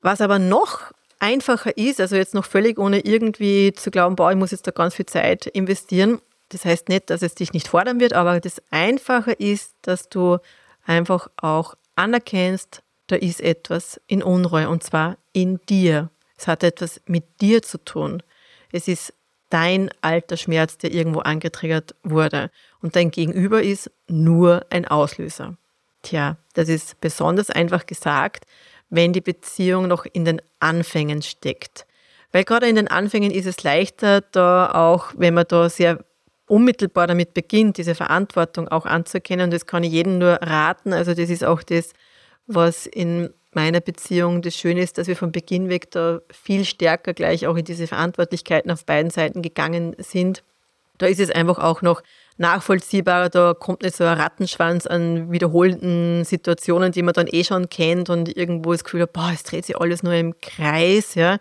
Was 0.00 0.20
aber 0.20 0.40
noch 0.40 0.92
einfacher 1.20 1.76
ist, 1.76 2.00
also 2.00 2.16
jetzt 2.16 2.34
noch 2.34 2.44
völlig 2.44 2.78
ohne 2.78 3.00
irgendwie 3.00 3.72
zu 3.72 3.90
glauben, 3.90 4.16
boah, 4.16 4.30
ich 4.30 4.36
muss 4.36 4.50
jetzt 4.50 4.66
da 4.66 4.72
ganz 4.72 4.94
viel 4.94 5.06
Zeit 5.06 5.46
investieren. 5.46 6.20
Das 6.48 6.64
heißt 6.64 6.88
nicht, 6.88 7.10
dass 7.10 7.22
es 7.22 7.34
dich 7.34 7.52
nicht 7.52 7.68
fordern 7.68 8.00
wird, 8.00 8.14
aber 8.14 8.40
das 8.40 8.60
Einfache 8.70 9.32
ist, 9.32 9.74
dass 9.82 10.08
du 10.08 10.38
einfach 10.84 11.28
auch 11.36 11.74
anerkennst, 11.94 12.82
da 13.08 13.16
ist 13.16 13.40
etwas 13.40 14.00
in 14.06 14.22
Unruhe 14.22 14.68
und 14.68 14.82
zwar 14.82 15.16
in 15.32 15.60
dir. 15.68 16.10
Es 16.38 16.46
hat 16.46 16.62
etwas 16.62 17.00
mit 17.06 17.24
dir 17.40 17.62
zu 17.62 17.84
tun. 17.84 18.22
Es 18.70 18.86
ist 18.86 19.12
dein 19.50 19.90
alter 20.02 20.36
Schmerz, 20.36 20.78
der 20.78 20.92
irgendwo 20.92 21.20
angetriggert 21.20 21.94
wurde. 22.02 22.50
Und 22.80 22.96
dein 22.96 23.10
Gegenüber 23.10 23.62
ist 23.62 23.90
nur 24.06 24.64
ein 24.70 24.86
Auslöser. 24.86 25.56
Tja, 26.02 26.36
das 26.54 26.68
ist 26.68 27.00
besonders 27.00 27.50
einfach 27.50 27.86
gesagt, 27.86 28.44
wenn 28.90 29.12
die 29.12 29.20
Beziehung 29.20 29.88
noch 29.88 30.06
in 30.06 30.24
den 30.24 30.40
Anfängen 30.60 31.22
steckt. 31.22 31.86
Weil 32.30 32.44
gerade 32.44 32.68
in 32.68 32.76
den 32.76 32.88
Anfängen 32.88 33.30
ist 33.30 33.46
es 33.46 33.62
leichter, 33.62 34.20
da 34.20 34.70
auch, 34.72 35.12
wenn 35.16 35.34
man 35.34 35.46
da 35.48 35.68
sehr 35.68 36.04
unmittelbar 36.46 37.06
damit 37.06 37.34
beginnt, 37.34 37.78
diese 37.78 37.94
Verantwortung 37.94 38.68
auch 38.68 38.86
anzuerkennen. 38.86 39.50
Das 39.50 39.66
kann 39.66 39.84
ich 39.84 39.92
jedem 39.92 40.18
nur 40.18 40.34
raten. 40.34 40.92
Also 40.92 41.14
das 41.14 41.30
ist 41.30 41.44
auch 41.44 41.62
das, 41.62 41.92
was 42.48 42.86
in 42.86 43.30
meiner 43.52 43.80
Beziehung 43.80 44.42
das 44.42 44.56
Schöne 44.56 44.82
ist, 44.82 44.98
dass 44.98 45.06
wir 45.06 45.16
von 45.16 45.32
Beginn 45.32 45.68
weg 45.68 45.90
da 45.90 46.20
viel 46.30 46.64
stärker 46.64 47.14
gleich 47.14 47.46
auch 47.46 47.56
in 47.56 47.64
diese 47.64 47.86
Verantwortlichkeiten 47.86 48.70
auf 48.70 48.84
beiden 48.84 49.10
Seiten 49.10 49.42
gegangen 49.42 49.94
sind. 49.98 50.42
Da 50.98 51.06
ist 51.06 51.20
es 51.20 51.30
einfach 51.30 51.58
auch 51.58 51.80
noch 51.80 52.02
nachvollziehbarer, 52.38 53.28
da 53.28 53.54
kommt 53.54 53.82
nicht 53.82 53.96
so 53.96 54.04
ein 54.04 54.18
Rattenschwanz 54.18 54.86
an 54.86 55.30
wiederholenden 55.30 56.24
Situationen, 56.24 56.92
die 56.92 57.02
man 57.02 57.14
dann 57.14 57.28
eh 57.30 57.44
schon 57.44 57.68
kennt 57.68 58.10
und 58.10 58.36
irgendwo 58.36 58.72
das 58.72 58.84
Gefühl 58.84 59.02
hat, 59.02 59.12
boah, 59.12 59.30
es 59.32 59.44
dreht 59.44 59.64
sich 59.64 59.76
alles 59.76 60.02
nur 60.02 60.14
im 60.14 60.34
Kreis, 60.40 61.14
ja. 61.14 61.38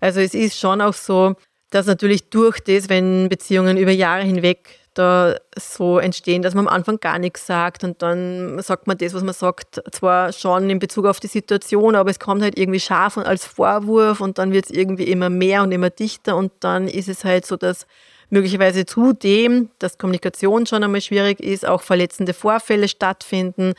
Also 0.00 0.20
es 0.20 0.34
ist 0.34 0.58
schon 0.58 0.80
auch 0.80 0.94
so, 0.94 1.34
dass 1.70 1.86
natürlich 1.86 2.30
durch 2.30 2.60
das, 2.60 2.88
wenn 2.88 3.28
Beziehungen 3.28 3.76
über 3.76 3.90
Jahre 3.90 4.22
hinweg 4.24 4.80
da 4.98 5.36
so 5.58 5.98
entstehen, 5.98 6.42
dass 6.42 6.54
man 6.54 6.66
am 6.66 6.74
Anfang 6.74 6.98
gar 6.98 7.18
nichts 7.18 7.46
sagt 7.46 7.84
und 7.84 8.02
dann 8.02 8.60
sagt 8.62 8.86
man 8.86 8.98
das, 8.98 9.14
was 9.14 9.22
man 9.22 9.34
sagt, 9.34 9.82
zwar 9.92 10.32
schon 10.32 10.70
in 10.70 10.78
Bezug 10.78 11.06
auf 11.06 11.20
die 11.20 11.26
Situation, 11.26 11.94
aber 11.94 12.10
es 12.10 12.18
kommt 12.18 12.42
halt 12.42 12.58
irgendwie 12.58 12.80
scharf 12.80 13.16
und 13.16 13.26
als 13.26 13.44
Vorwurf 13.44 14.20
und 14.20 14.38
dann 14.38 14.52
wird 14.52 14.66
es 14.66 14.70
irgendwie 14.70 15.04
immer 15.04 15.30
mehr 15.30 15.62
und 15.62 15.72
immer 15.72 15.90
dichter 15.90 16.36
und 16.36 16.52
dann 16.60 16.88
ist 16.88 17.08
es 17.08 17.24
halt 17.24 17.46
so, 17.46 17.56
dass 17.56 17.86
möglicherweise 18.30 18.86
zudem, 18.86 19.70
dass 19.78 19.98
Kommunikation 19.98 20.66
schon 20.66 20.82
einmal 20.82 21.00
schwierig 21.00 21.40
ist, 21.40 21.66
auch 21.66 21.82
verletzende 21.82 22.34
Vorfälle 22.34 22.88
stattfinden 22.88 23.74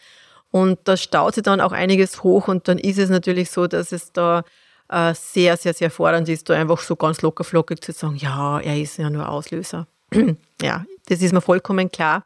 und 0.51 0.79
da 0.85 0.97
staut 0.97 1.35
sich 1.35 1.43
dann 1.43 1.61
auch 1.61 1.71
einiges 1.71 2.23
hoch 2.23 2.47
und 2.47 2.67
dann 2.67 2.77
ist 2.77 2.99
es 2.99 3.09
natürlich 3.09 3.51
so, 3.51 3.67
dass 3.67 3.91
es 3.91 4.11
da 4.11 4.43
äh, 4.89 5.13
sehr, 5.13 5.57
sehr, 5.57 5.73
sehr 5.73 5.91
fordernd 5.91 6.29
ist, 6.29 6.49
da 6.49 6.53
einfach 6.53 6.79
so 6.79 6.95
ganz 6.95 7.21
lockerflockig 7.21 7.81
zu 7.81 7.91
sagen, 7.91 8.15
ja, 8.15 8.59
er 8.59 8.79
ist 8.79 8.97
ja 8.97 9.09
nur 9.09 9.27
Auslöser. 9.27 9.87
ja, 10.61 10.85
das 11.07 11.21
ist 11.21 11.33
mir 11.33 11.41
vollkommen 11.41 11.91
klar. 11.91 12.23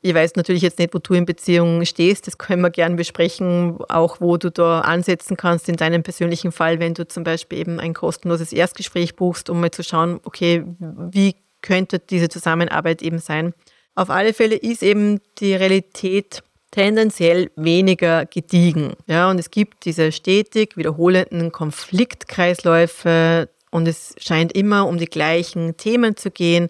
Ich 0.00 0.14
weiß 0.14 0.36
natürlich 0.36 0.62
jetzt 0.62 0.78
nicht, 0.78 0.94
wo 0.94 0.98
du 0.98 1.14
in 1.14 1.24
Beziehung 1.24 1.84
stehst. 1.84 2.28
Das 2.28 2.38
können 2.38 2.62
wir 2.62 2.70
gerne 2.70 2.94
besprechen, 2.94 3.78
auch 3.88 4.20
wo 4.20 4.36
du 4.36 4.50
da 4.50 4.82
ansetzen 4.82 5.36
kannst 5.36 5.68
in 5.68 5.74
deinem 5.74 6.04
persönlichen 6.04 6.52
Fall, 6.52 6.78
wenn 6.78 6.94
du 6.94 7.08
zum 7.08 7.24
Beispiel 7.24 7.58
eben 7.58 7.80
ein 7.80 7.94
kostenloses 7.94 8.52
Erstgespräch 8.52 9.16
buchst, 9.16 9.50
um 9.50 9.60
mal 9.60 9.72
zu 9.72 9.82
schauen, 9.82 10.20
okay, 10.22 10.64
wie 10.78 11.34
könnte 11.62 11.98
diese 11.98 12.28
Zusammenarbeit 12.28 13.02
eben 13.02 13.18
sein. 13.18 13.54
Auf 13.96 14.10
alle 14.10 14.32
Fälle 14.32 14.54
ist 14.54 14.84
eben 14.84 15.20
die 15.38 15.54
Realität 15.54 16.44
tendenziell 16.70 17.50
weniger 17.56 18.26
gediegen. 18.26 18.92
Ja, 19.06 19.30
und 19.30 19.40
es 19.40 19.50
gibt 19.50 19.84
diese 19.84 20.12
stetig 20.12 20.76
wiederholenden 20.76 21.50
Konfliktkreisläufe 21.50 23.48
und 23.70 23.88
es 23.88 24.14
scheint 24.18 24.52
immer 24.52 24.86
um 24.86 24.98
die 24.98 25.06
gleichen 25.06 25.76
Themen 25.76 26.16
zu 26.16 26.30
gehen. 26.30 26.68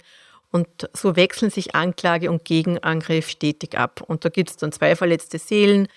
Und 0.51 0.69
so 0.95 1.17
wechseln 1.17 1.51
sich 1.51 1.75
Anklage 1.75 2.31
und 2.31 2.45
Gegenangriff 2.45 3.29
stetig 3.29 3.77
ab. 3.77 4.03
Und 4.07 4.25
da 4.25 4.29
gibt 4.31 4.51
es 4.51 4.57
dann 4.57 4.73
zwei 4.73 4.97
verletzte 4.97 5.39
Seelen, 5.39 5.89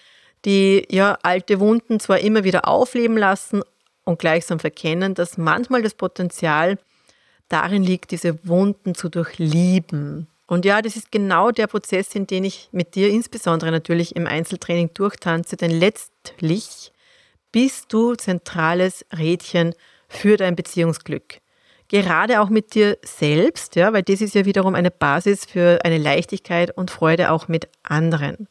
die 0.46 0.86
ja 0.90 1.18
alte 1.24 1.60
Wunden 1.60 2.00
zwar 2.00 2.20
immer 2.20 2.44
wieder 2.44 2.68
aufleben 2.68 3.18
lassen 3.18 3.62
und 4.04 4.20
gleichsam 4.20 4.60
verkennen, 4.60 5.14
dass 5.14 5.38
manchmal 5.38 5.84
das 5.84 5.94
Potenzial 5.94 6.78
darin 7.48 7.84
liegt, 7.84 8.12
diese 8.12 8.46
Wunden 8.48 8.96
zu 8.96 9.10
durchlieben. 9.10 10.28
Und 10.48 10.66
ja, 10.66 10.82
das 10.82 10.98
ist 10.98 11.12
genau 11.12 11.52
der 11.52 11.68
Prozess, 11.68 12.14
in 12.14 12.28
den 12.28 12.44
ich 12.44 12.70
mit 12.72 12.96
dir 12.96 13.10
insbesondere 13.10 13.72
natürlich 13.72 14.16
im 14.16 14.28
Einzeltraining 14.28 14.94
durchtanze, 14.94 15.56
denn 15.56 15.72
letztlich 15.72 16.92
bist 17.52 17.94
du 17.94 18.16
zentrales 18.16 19.06
Rädchen 19.18 19.74
für 20.10 20.36
dein 20.38 20.56
Beziehungsglück. 20.56 21.40
Gerade 21.92 22.40
auch 22.40 22.48
mit 22.48 22.74
dir 22.74 22.98
selbst, 23.04 23.76
ja, 23.76 23.92
weil 23.92 24.04
das 24.04 24.22
ist 24.22 24.34
ja 24.34 24.46
wiederum 24.46 24.76
eine 24.76 24.92
Basis 24.92 25.44
für 25.44 25.84
eine 25.84 25.98
Leichtigkeit 25.98 26.72
und 26.78 26.90
Freude 26.90 27.32
auch 27.32 27.50
mit 27.50 27.68
anderen. 27.84 28.48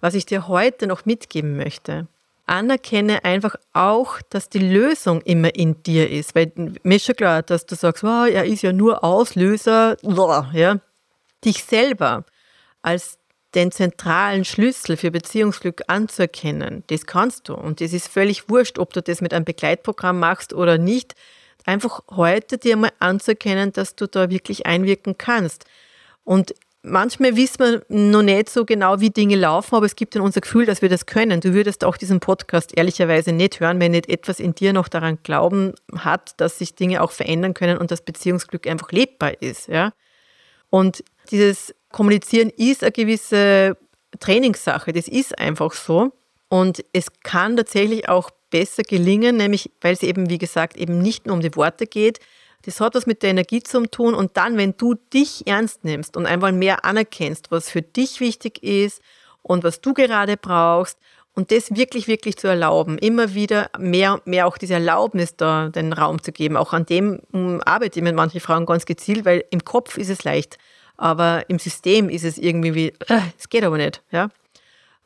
Was 0.00 0.14
ich 0.14 0.26
dir 0.26 0.48
heute 0.48 0.88
noch 0.88 1.04
mitgeben 1.04 1.56
möchte, 1.56 2.08
anerkenne 2.46 3.24
einfach 3.24 3.54
auch, 3.72 4.20
dass 4.30 4.48
die 4.48 4.58
Lösung 4.58 5.20
immer 5.20 5.54
in 5.54 5.80
dir 5.84 6.10
ist. 6.10 6.34
Weil 6.34 6.50
mir 6.56 6.96
ist 6.96 7.06
schon 7.06 7.14
klar, 7.14 7.44
dass 7.44 7.66
du 7.66 7.76
sagst, 7.76 8.02
oh, 8.02 8.24
er 8.24 8.44
ist 8.44 8.62
ja 8.62 8.72
nur 8.72 9.04
Auslöser, 9.04 9.96
ja. 10.52 10.80
Dich 11.44 11.62
selber 11.62 12.24
als 12.82 13.20
den 13.54 13.70
zentralen 13.70 14.44
Schlüssel 14.44 14.96
für 14.96 15.12
Beziehungsglück 15.12 15.84
anzuerkennen, 15.86 16.82
das 16.88 17.06
kannst 17.06 17.48
du. 17.48 17.54
Und 17.54 17.80
das 17.80 17.92
ist 17.92 18.08
völlig 18.08 18.48
wurscht, 18.48 18.80
ob 18.80 18.92
du 18.92 19.02
das 19.02 19.20
mit 19.20 19.32
einem 19.32 19.44
Begleitprogramm 19.44 20.18
machst 20.18 20.52
oder 20.52 20.78
nicht. 20.78 21.14
Einfach 21.66 22.00
heute 22.10 22.58
dir 22.58 22.76
mal 22.76 22.92
anzuerkennen, 23.00 23.72
dass 23.72 23.96
du 23.96 24.06
da 24.06 24.30
wirklich 24.30 24.66
einwirken 24.66 25.18
kannst. 25.18 25.64
Und 26.24 26.54
manchmal 26.82 27.36
wissen 27.36 27.58
wir 27.58 27.82
noch 27.88 28.22
nicht 28.22 28.48
so 28.48 28.64
genau, 28.64 29.00
wie 29.00 29.10
Dinge 29.10 29.36
laufen, 29.36 29.74
aber 29.74 29.86
es 29.86 29.96
gibt 29.96 30.14
dann 30.14 30.22
unser 30.22 30.40
Gefühl, 30.40 30.64
dass 30.64 30.80
wir 30.80 30.88
das 30.88 31.06
können. 31.06 31.40
Du 31.40 31.52
würdest 31.52 31.84
auch 31.84 31.96
diesen 31.96 32.20
Podcast 32.20 32.76
ehrlicherweise 32.76 33.32
nicht 33.32 33.60
hören, 33.60 33.80
wenn 33.80 33.92
nicht 33.92 34.08
etwas 34.08 34.40
in 34.40 34.54
dir 34.54 34.72
noch 34.72 34.88
daran 34.88 35.18
glauben 35.22 35.74
hat, 35.96 36.40
dass 36.40 36.58
sich 36.58 36.74
Dinge 36.74 37.02
auch 37.02 37.10
verändern 37.10 37.52
können 37.52 37.78
und 37.78 37.90
das 37.90 38.02
Beziehungsglück 38.02 38.66
einfach 38.66 38.92
lebbar 38.92 39.42
ist. 39.42 39.68
Ja? 39.68 39.92
Und 40.70 41.04
dieses 41.30 41.74
Kommunizieren 41.90 42.50
ist 42.50 42.82
eine 42.82 42.92
gewisse 42.92 43.76
Trainingssache. 44.20 44.92
Das 44.92 45.08
ist 45.08 45.38
einfach 45.38 45.72
so. 45.72 46.12
Und 46.48 46.84
es 46.92 47.08
kann 47.24 47.56
tatsächlich 47.56 48.08
auch 48.08 48.30
besser 48.50 48.82
gelingen, 48.82 49.36
nämlich 49.36 49.70
weil 49.80 49.94
es 49.94 50.02
eben, 50.02 50.30
wie 50.30 50.38
gesagt, 50.38 50.76
eben 50.76 50.98
nicht 50.98 51.26
nur 51.26 51.34
um 51.34 51.42
die 51.42 51.54
Worte 51.56 51.86
geht, 51.86 52.20
das 52.62 52.80
hat 52.80 52.94
was 52.94 53.06
mit 53.06 53.22
der 53.22 53.30
Energie 53.30 53.62
zu 53.62 53.86
tun. 53.86 54.14
Und 54.14 54.36
dann, 54.36 54.56
wenn 54.56 54.76
du 54.76 54.94
dich 54.94 55.46
ernst 55.46 55.84
nimmst 55.84 56.16
und 56.16 56.26
einfach 56.26 56.52
mehr 56.52 56.84
anerkennst, 56.84 57.50
was 57.50 57.70
für 57.70 57.82
dich 57.82 58.20
wichtig 58.20 58.62
ist 58.62 59.00
und 59.42 59.62
was 59.62 59.80
du 59.80 59.94
gerade 59.94 60.36
brauchst, 60.36 60.98
und 61.36 61.50
das 61.50 61.76
wirklich, 61.76 62.08
wirklich 62.08 62.38
zu 62.38 62.48
erlauben, 62.48 62.96
immer 62.96 63.34
wieder 63.34 63.70
mehr, 63.78 64.20
mehr 64.24 64.46
auch 64.46 64.56
diese 64.56 64.74
Erlaubnis 64.74 65.36
da 65.36 65.68
den 65.68 65.92
Raum 65.92 66.22
zu 66.22 66.32
geben. 66.32 66.56
Auch 66.56 66.72
an 66.72 66.86
dem 66.86 67.20
um, 67.30 67.60
arbeite 67.60 67.98
ich 67.98 68.02
mit 68.02 68.16
manchen 68.16 68.40
Frauen 68.40 68.64
ganz 68.64 68.86
gezielt, 68.86 69.26
weil 69.26 69.44
im 69.50 69.62
Kopf 69.62 69.98
ist 69.98 70.08
es 70.08 70.24
leicht, 70.24 70.56
aber 70.96 71.44
im 71.50 71.58
System 71.58 72.08
ist 72.08 72.24
es 72.24 72.38
irgendwie 72.38 72.74
wie, 72.74 72.88
äh, 73.08 73.20
es 73.38 73.50
geht 73.50 73.64
aber 73.64 73.76
nicht. 73.76 74.02
Ja? 74.10 74.30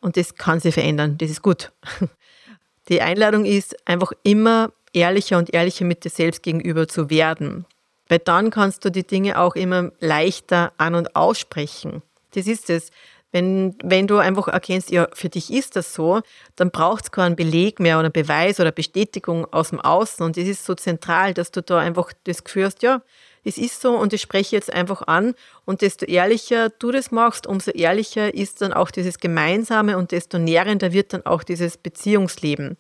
Und 0.00 0.16
das 0.16 0.37
kann 0.37 0.61
sich 0.61 0.72
verändern, 0.72 1.18
das 1.18 1.31
ist 1.31 1.42
gut. 1.42 1.72
Die 2.90 3.00
Einladung 3.00 3.44
ist 3.44 3.76
einfach 3.87 4.12
immer 4.24 4.72
ehrlicher 4.92 5.38
und 5.38 5.55
ehrlicher 5.55 5.85
mit 5.85 6.05
dir 6.05 6.11
selbst 6.11 6.42
gegenüber 6.42 6.88
zu 6.88 7.09
werden. 7.09 7.64
Weil 8.09 8.18
dann 8.18 8.50
kannst 8.50 8.85
du 8.85 8.90
die 8.90 9.07
Dinge 9.07 9.38
auch 9.38 9.55
immer 9.55 9.92
leichter 10.00 10.72
an- 10.76 10.96
und 10.96 11.14
aussprechen. 11.14 12.03
Das 12.35 12.48
ist 12.48 12.68
es. 12.68 12.90
Wenn, 13.33 13.76
wenn 13.85 14.09
du 14.09 14.18
einfach 14.18 14.48
erkennst, 14.48 14.90
ja, 14.90 15.07
für 15.12 15.29
dich 15.29 15.53
ist 15.53 15.76
das 15.76 15.94
so, 15.94 16.20
dann 16.57 16.72
braucht 16.72 17.05
es 17.05 17.12
keinen 17.12 17.37
Beleg 17.37 17.79
mehr 17.79 18.00
oder 18.00 18.11
Beweis 18.11 18.59
oder 18.59 18.72
Bestätigung 18.72 19.46
aus 19.53 19.70
dem 19.70 19.81
Außen. 19.81 20.26
Und 20.26 20.37
das 20.37 20.48
ist 20.48 20.64
so 20.66 20.74
zentral, 20.74 21.33
dass 21.33 21.53
du 21.53 21.62
da 21.62 21.79
einfach 21.79 22.12
das 22.24 22.42
Gefühl 22.42 22.64
hast, 22.64 22.83
ja, 22.83 23.03
es 23.44 23.59
ist 23.59 23.81
so 23.81 23.96
und 23.96 24.12
ich 24.12 24.20
spreche 24.20 24.57
jetzt 24.57 24.72
einfach 24.72 25.03
an. 25.03 25.35
Und 25.64 25.83
desto 25.83 26.07
ehrlicher 26.07 26.70
du 26.70 26.90
das 26.90 27.11
machst, 27.11 27.46
umso 27.46 27.70
ehrlicher 27.70 28.35
ist 28.35 28.61
dann 28.62 28.72
auch 28.72 28.90
dieses 28.90 29.18
Gemeinsame 29.18 29.96
und 29.96 30.12
desto 30.12 30.38
nährender 30.38 30.92
wird 30.92 31.12
dann 31.12 31.26
auch 31.26 31.42
dieses 31.42 31.76
Beziehungsleben. 31.76 32.76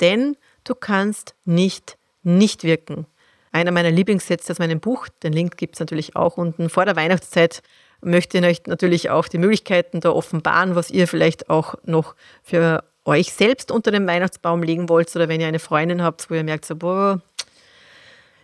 Denn 0.00 0.36
Du 0.68 0.74
kannst 0.74 1.34
nicht 1.46 1.96
nicht 2.22 2.62
wirken. 2.62 3.06
Einer 3.52 3.70
meiner 3.70 3.90
Lieblingssätze 3.90 4.52
aus 4.52 4.58
meinem 4.58 4.80
Buch, 4.80 5.08
den 5.22 5.32
Link 5.32 5.56
gibt 5.56 5.76
es 5.76 5.80
natürlich 5.80 6.14
auch 6.14 6.36
unten. 6.36 6.68
Vor 6.68 6.84
der 6.84 6.94
Weihnachtszeit 6.94 7.62
möchte 8.02 8.36
ich 8.36 8.44
euch 8.44 8.62
natürlich 8.66 9.08
auch 9.08 9.28
die 9.28 9.38
Möglichkeiten 9.38 10.00
da 10.00 10.10
offenbaren, 10.10 10.74
was 10.74 10.90
ihr 10.90 11.08
vielleicht 11.08 11.48
auch 11.48 11.74
noch 11.84 12.14
für 12.42 12.84
euch 13.06 13.32
selbst 13.32 13.70
unter 13.70 13.90
den 13.90 14.06
Weihnachtsbaum 14.06 14.62
legen 14.62 14.90
wollt 14.90 15.16
oder 15.16 15.30
wenn 15.30 15.40
ihr 15.40 15.46
eine 15.46 15.58
Freundin 15.58 16.02
habt, 16.02 16.28
wo 16.28 16.34
ihr 16.34 16.44
merkt, 16.44 16.66
so, 16.66 16.76
boah, 16.76 17.22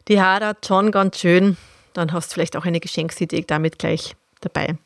die 0.08 0.20
hadert 0.20 0.66
schon 0.66 0.90
ganz 0.90 1.18
schön, 1.18 1.56
dann 1.92 2.12
hast 2.12 2.30
du 2.30 2.34
vielleicht 2.34 2.56
auch 2.56 2.64
eine 2.64 2.80
Geschenksidee 2.80 3.44
damit 3.46 3.78
gleich 3.78 4.16
dabei. 4.40 4.76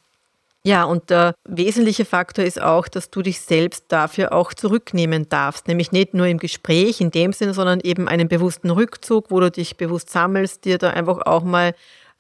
Ja, 0.65 0.85
und 0.85 1.09
der 1.11 1.35
wesentliche 1.45 2.05
Faktor 2.05 2.45
ist 2.45 2.61
auch, 2.61 2.89
dass 2.89 3.11
du 3.11 3.23
dich 3.23 3.41
selbst 3.41 3.87
dafür 3.89 4.33
auch 4.33 4.53
zurücknehmen 4.53 5.29
darfst. 5.29 5.69
Nämlich 5.69 5.93
nicht 5.93 6.15
nur 6.15 6.27
im 6.27 6.39
Gespräch 6.39 7.01
in 7.01 7.11
dem 7.11 7.33
Sinne, 7.33 7.55
sondern 7.55 7.81
eben 7.81 8.09
einen 8.09 8.29
bewussten 8.29 8.71
Rückzug, 8.71 9.31
wo 9.31 9.41
du 9.41 9.51
dich 9.51 9.77
bewusst 9.77 10.11
sammelst, 10.11 10.65
dir 10.65 10.79
da 10.79 10.91
einfach 10.91 11.25
auch 11.25 11.43
mal 11.43 11.75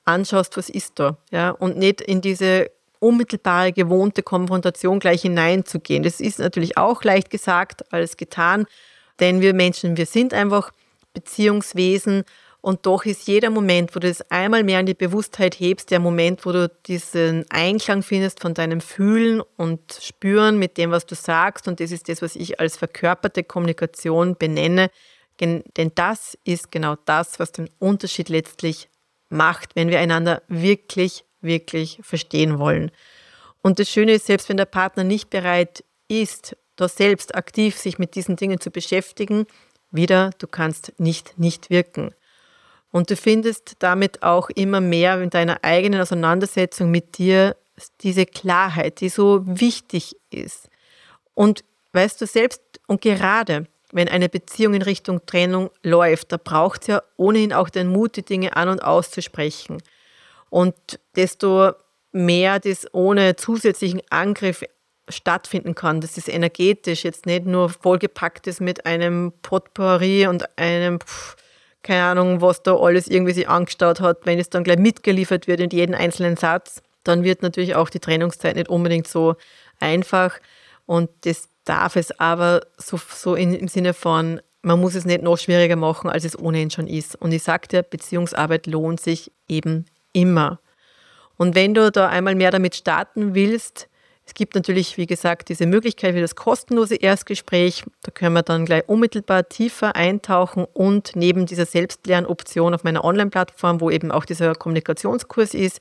anschaust, 0.05 0.57
was 0.57 0.71
ist 0.71 0.99
da. 0.99 1.19
Ja, 1.31 1.51
und 1.51 1.77
nicht 1.77 2.01
in 2.01 2.21
diese 2.21 2.71
unmittelbare, 3.01 3.73
gewohnte 3.73 4.23
Konfrontation 4.23 4.99
gleich 4.99 5.23
hineinzugehen. 5.23 6.03
Das 6.03 6.21
ist 6.21 6.39
natürlich 6.39 6.79
auch 6.79 7.05
leicht 7.05 7.31
gesagt 7.31 7.93
als 7.93 8.17
getan, 8.17 8.67
denn 9.21 9.41
wir 9.41 9.53
Menschen, 9.53 9.97
wir 9.97 10.07
sind 10.07 10.33
einfach 10.33 10.73
Beziehungswesen 11.13 12.25
und 12.61 12.87
doch 12.87 13.05
ist 13.05 13.29
jeder 13.29 13.51
Moment, 13.51 13.95
wo 13.95 14.01
du 14.01 14.09
es 14.09 14.29
einmal 14.31 14.65
mehr 14.65 14.81
in 14.81 14.87
die 14.87 14.95
Bewusstheit 14.95 15.61
hebst, 15.61 15.91
der 15.91 16.01
Moment, 16.01 16.45
wo 16.45 16.51
du 16.51 16.69
diesen 16.87 17.45
Einklang 17.51 18.03
findest 18.03 18.41
von 18.41 18.53
deinem 18.53 18.81
Fühlen 18.81 19.41
und 19.57 19.81
Spüren 20.01 20.59
mit 20.59 20.77
dem, 20.77 20.91
was 20.91 21.07
du 21.07 21.15
sagst. 21.15 21.69
Und 21.69 21.79
das 21.79 21.93
ist 21.93 22.09
das, 22.09 22.21
was 22.21 22.35
ich 22.35 22.59
als 22.59 22.77
verkörperte 22.77 23.45
Kommunikation 23.45 24.37
benenne. 24.37 24.91
Denn 25.41 25.93
das 25.95 26.37
ist 26.43 26.73
genau 26.73 26.97
das, 27.05 27.39
was 27.39 27.53
den 27.53 27.71
Unterschied 27.79 28.29
letztlich 28.29 28.89
macht, 29.29 29.77
wenn 29.77 29.89
wir 29.89 30.01
einander 30.01 30.43
wirklich, 30.49 31.25
wirklich 31.41 32.01
verstehen 32.03 32.59
wollen. 32.59 32.91
Und 33.63 33.79
das 33.79 33.89
Schöne 33.89 34.15
ist, 34.15 34.27
selbst 34.27 34.49
wenn 34.49 34.57
der 34.57 34.65
Partner 34.65 35.05
nicht 35.05 35.31
bereit 35.31 35.85
ist, 36.09 36.57
da 36.75 36.89
selbst 36.89 37.37
aktiv 37.37 37.77
sich 37.77 37.99
mit 37.99 38.17
diesen 38.17 38.35
Dingen 38.35 38.61
zu 38.61 38.73
beschäftigen, 38.73 39.47
wieder, 39.93 40.31
du 40.39 40.49
kannst 40.49 40.93
nicht 40.99 41.39
nicht 41.39 41.71
wirken. 41.71 42.15
Und 42.91 43.11
du 43.11 43.17
findest 43.17 43.77
damit 43.81 44.23
auch 44.23 44.49
immer 44.51 44.81
mehr 44.81 45.21
in 45.21 45.31
deiner 45.31 45.63
eigenen 45.63 46.01
Auseinandersetzung 46.01 46.91
mit 46.91 47.19
dir 47.19 47.57
diese 48.01 48.27
Klarheit, 48.27 49.01
die 49.01 49.09
so 49.09 49.43
wichtig 49.45 50.17
ist. 50.31 50.69
Und 51.35 51.65
weißt 51.93 52.21
du 52.21 52.27
selbst 52.27 52.61
und 52.87 53.01
gerade, 53.01 53.67
wenn 53.93 54.09
eine 54.09 54.29
Beziehung 54.29 54.75
in 54.75 54.83
Richtung 54.83 55.25
Trennung 55.27 55.71
läuft, 55.83 56.33
da 56.33 56.37
braucht 56.37 56.83
es 56.83 56.87
ja 56.89 57.03
ohnehin 57.17 57.53
auch 57.53 57.69
den 57.69 57.89
Mut, 57.89 58.17
die 58.17 58.25
Dinge 58.25 58.57
an 58.57 58.69
und 58.69 58.83
auszusprechen. 58.83 59.83
Und 60.51 60.75
desto 61.15 61.73
mehr 62.13 62.59
das 62.59 62.93
ohne 62.93 63.37
zusätzlichen 63.37 64.03
Angriff 64.11 64.65
stattfinden 65.09 65.75
kann, 65.75 66.01
dass 66.01 66.17
es 66.17 66.29
energetisch 66.29 67.05
jetzt 67.05 67.27
nicht 67.27 67.47
nur 67.47 67.71
vollgepackt 67.71 68.47
ist 68.47 68.61
mit 68.61 68.85
einem 68.87 69.33
Potpourri 69.43 70.27
und 70.27 70.59
einem, 70.59 71.01
pff, 71.01 71.37
keine 71.89 72.05
Ahnung, 72.05 72.43
was 72.43 72.63
da 72.63 72.77
alles 72.77 73.09
irgendwie 73.09 73.33
sich 73.33 73.49
angestaut 73.49 74.01
hat, 74.01 74.27
wenn 74.27 74.39
es 74.39 74.51
dann 74.51 74.63
gleich 74.63 74.79
mitgeliefert 74.79 75.47
wird 75.47 75.61
in 75.61 75.71
jeden 75.71 75.95
einzelnen 75.95 76.37
Satz, 76.37 76.83
dann 77.03 77.25
wird 77.25 77.41
natürlich 77.41 77.77
auch 77.77 77.89
die 77.89 77.99
Trennungszeit 77.99 78.57
nicht 78.57 78.69
unbedingt 78.69 79.09
so 79.09 79.37
einfach. 79.81 80.39
Und 80.85 81.09
das 81.23 81.49
darf 81.65 81.97
es 81.97 82.21
aber 82.21 82.61
so, 82.77 82.99
so 82.99 83.35
in, 83.35 83.55
im 83.55 83.69
Sinne 83.69 83.95
von, 83.95 84.43
man 84.61 84.79
muss 84.79 84.95
es 84.95 85.07
nicht 85.07 85.23
noch 85.23 85.39
schwieriger 85.39 85.77
machen, 85.77 86.11
als 86.11 86.27
es 86.27 86.39
ohnehin 86.39 86.71
schon 86.71 86.89
ist. 86.89 87.17
Und 87.17 87.33
ich 87.33 87.45
dir, 87.45 87.83
Beziehungsarbeit 87.83 88.67
lohnt 88.67 89.01
sich 89.01 89.33
eben 89.49 89.87
immer. 90.13 90.61
Und 91.39 91.55
wenn 91.55 91.73
du 91.73 91.91
da 91.91 92.09
einmal 92.09 92.35
mehr 92.35 92.51
damit 92.51 92.77
starten 92.77 93.35
willst, 93.35 93.89
es 94.29 94.35
gibt 94.35 94.55
natürlich, 94.55 94.99
wie 94.99 95.07
gesagt, 95.07 95.49
diese 95.49 95.65
Möglichkeit 95.65 96.15
für 96.15 96.21
das 96.21 96.37
kostenlose 96.37 96.97
Erstgespräch. 96.97 97.85
Da 98.03 98.11
können 98.11 98.35
wir 98.35 98.43
dann 98.43 98.67
gleich 98.67 98.87
unmittelbar 98.87 99.49
tiefer 99.49 99.97
eintauchen 99.97 100.67
und 100.75 101.13
neben 101.17 101.47
dieser 101.47 101.65
Selbstlernoption 101.65 102.75
auf 102.75 102.85
meiner 102.85 103.05
Online-Plattform, 103.05 103.81
wo 103.81 103.89
eben 103.89 104.13
auch 104.13 104.27
dieser 104.27 104.55
Kommunikationskurs 104.55 105.55
ist, 105.55 105.81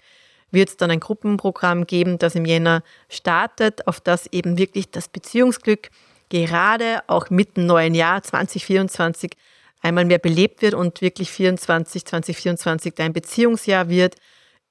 wird 0.49 0.69
es 0.69 0.77
dann 0.77 0.91
ein 0.91 1.01
Gruppenprogramm 1.01 1.87
geben, 1.87 2.19
das 2.19 2.35
im 2.35 2.45
Jänner 2.45 2.83
startet, 3.09 3.85
auf 3.85 3.99
das 3.99 4.27
eben 4.27 4.57
wirklich 4.57 4.91
das 4.91 5.09
Beziehungsglück 5.09 5.89
gerade 6.29 7.01
auch 7.07 7.29
mit 7.29 7.57
dem 7.57 7.65
neuen 7.65 7.95
Jahr 7.95 8.23
2024 8.23 9.33
einmal 9.81 10.05
mehr 10.05 10.19
belebt 10.19 10.61
wird 10.61 10.73
und 10.73 11.01
wirklich 11.01 11.31
24, 11.31 12.05
2024 12.05 12.93
dein 12.95 13.11
Beziehungsjahr 13.11 13.89
wird. 13.89 14.15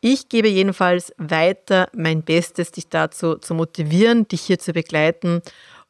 Ich 0.09 0.29
gebe 0.29 0.47
jedenfalls 0.47 1.13
weiter 1.19 1.89
mein 1.93 2.23
Bestes, 2.23 2.71
dich 2.71 2.89
dazu 2.89 3.39
zu 3.39 3.55
motivieren, 3.55 4.29
dich 4.29 4.43
hier 4.43 4.61
zu 4.61 4.73
begleiten. 4.73 5.43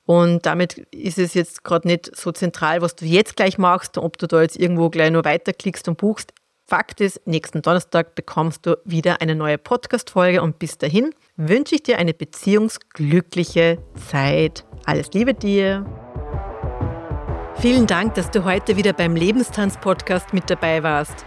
Und 0.07 0.47
damit 0.47 0.79
ist 0.91 1.19
es 1.19 1.35
jetzt 1.35 1.65
gerade 1.65 1.87
nicht 1.87 2.17
so 2.17 2.33
zentral, 2.33 2.81
was 2.81 2.97
du 2.97 3.05
jetzt 3.05 3.37
gleich 3.37 3.59
machst, 3.59 3.99
ob 3.99 4.17
du 4.17 4.27
da 4.27 4.41
jetzt 4.41 4.59
irgendwo 4.59 4.89
gleich 4.89 5.11
nur 5.11 5.27
weiterklickst 5.27 5.87
und 5.87 5.99
buchst. 5.99 6.33
Fakt 6.67 7.03
ist, 7.03 7.27
nächsten 7.27 7.61
Donnerstag 7.61 8.15
bekommst 8.15 8.65
du 8.65 8.79
wieder 8.87 9.21
eine 9.21 9.35
neue 9.35 9.59
Podcast-Folge 9.59 10.41
und 10.41 10.59
bis 10.59 10.79
dahin 10.79 11.11
wünsche 11.37 11.75
ich 11.75 11.83
dir 11.83 11.99
eine 11.99 12.15
beziehungsglückliche 12.15 13.77
Zeit. 14.09 14.65
Alles 14.87 15.11
Liebe 15.13 15.35
dir! 15.35 15.85
Vielen 17.57 17.87
Dank, 17.87 18.15
dass 18.15 18.31
du 18.31 18.45
heute 18.45 18.79
wieder 18.79 18.95
beim 18.95 19.15
Lebenstanz-Podcast 19.15 20.33
mit 20.33 20.49
dabei 20.49 20.83
warst. 20.83 21.27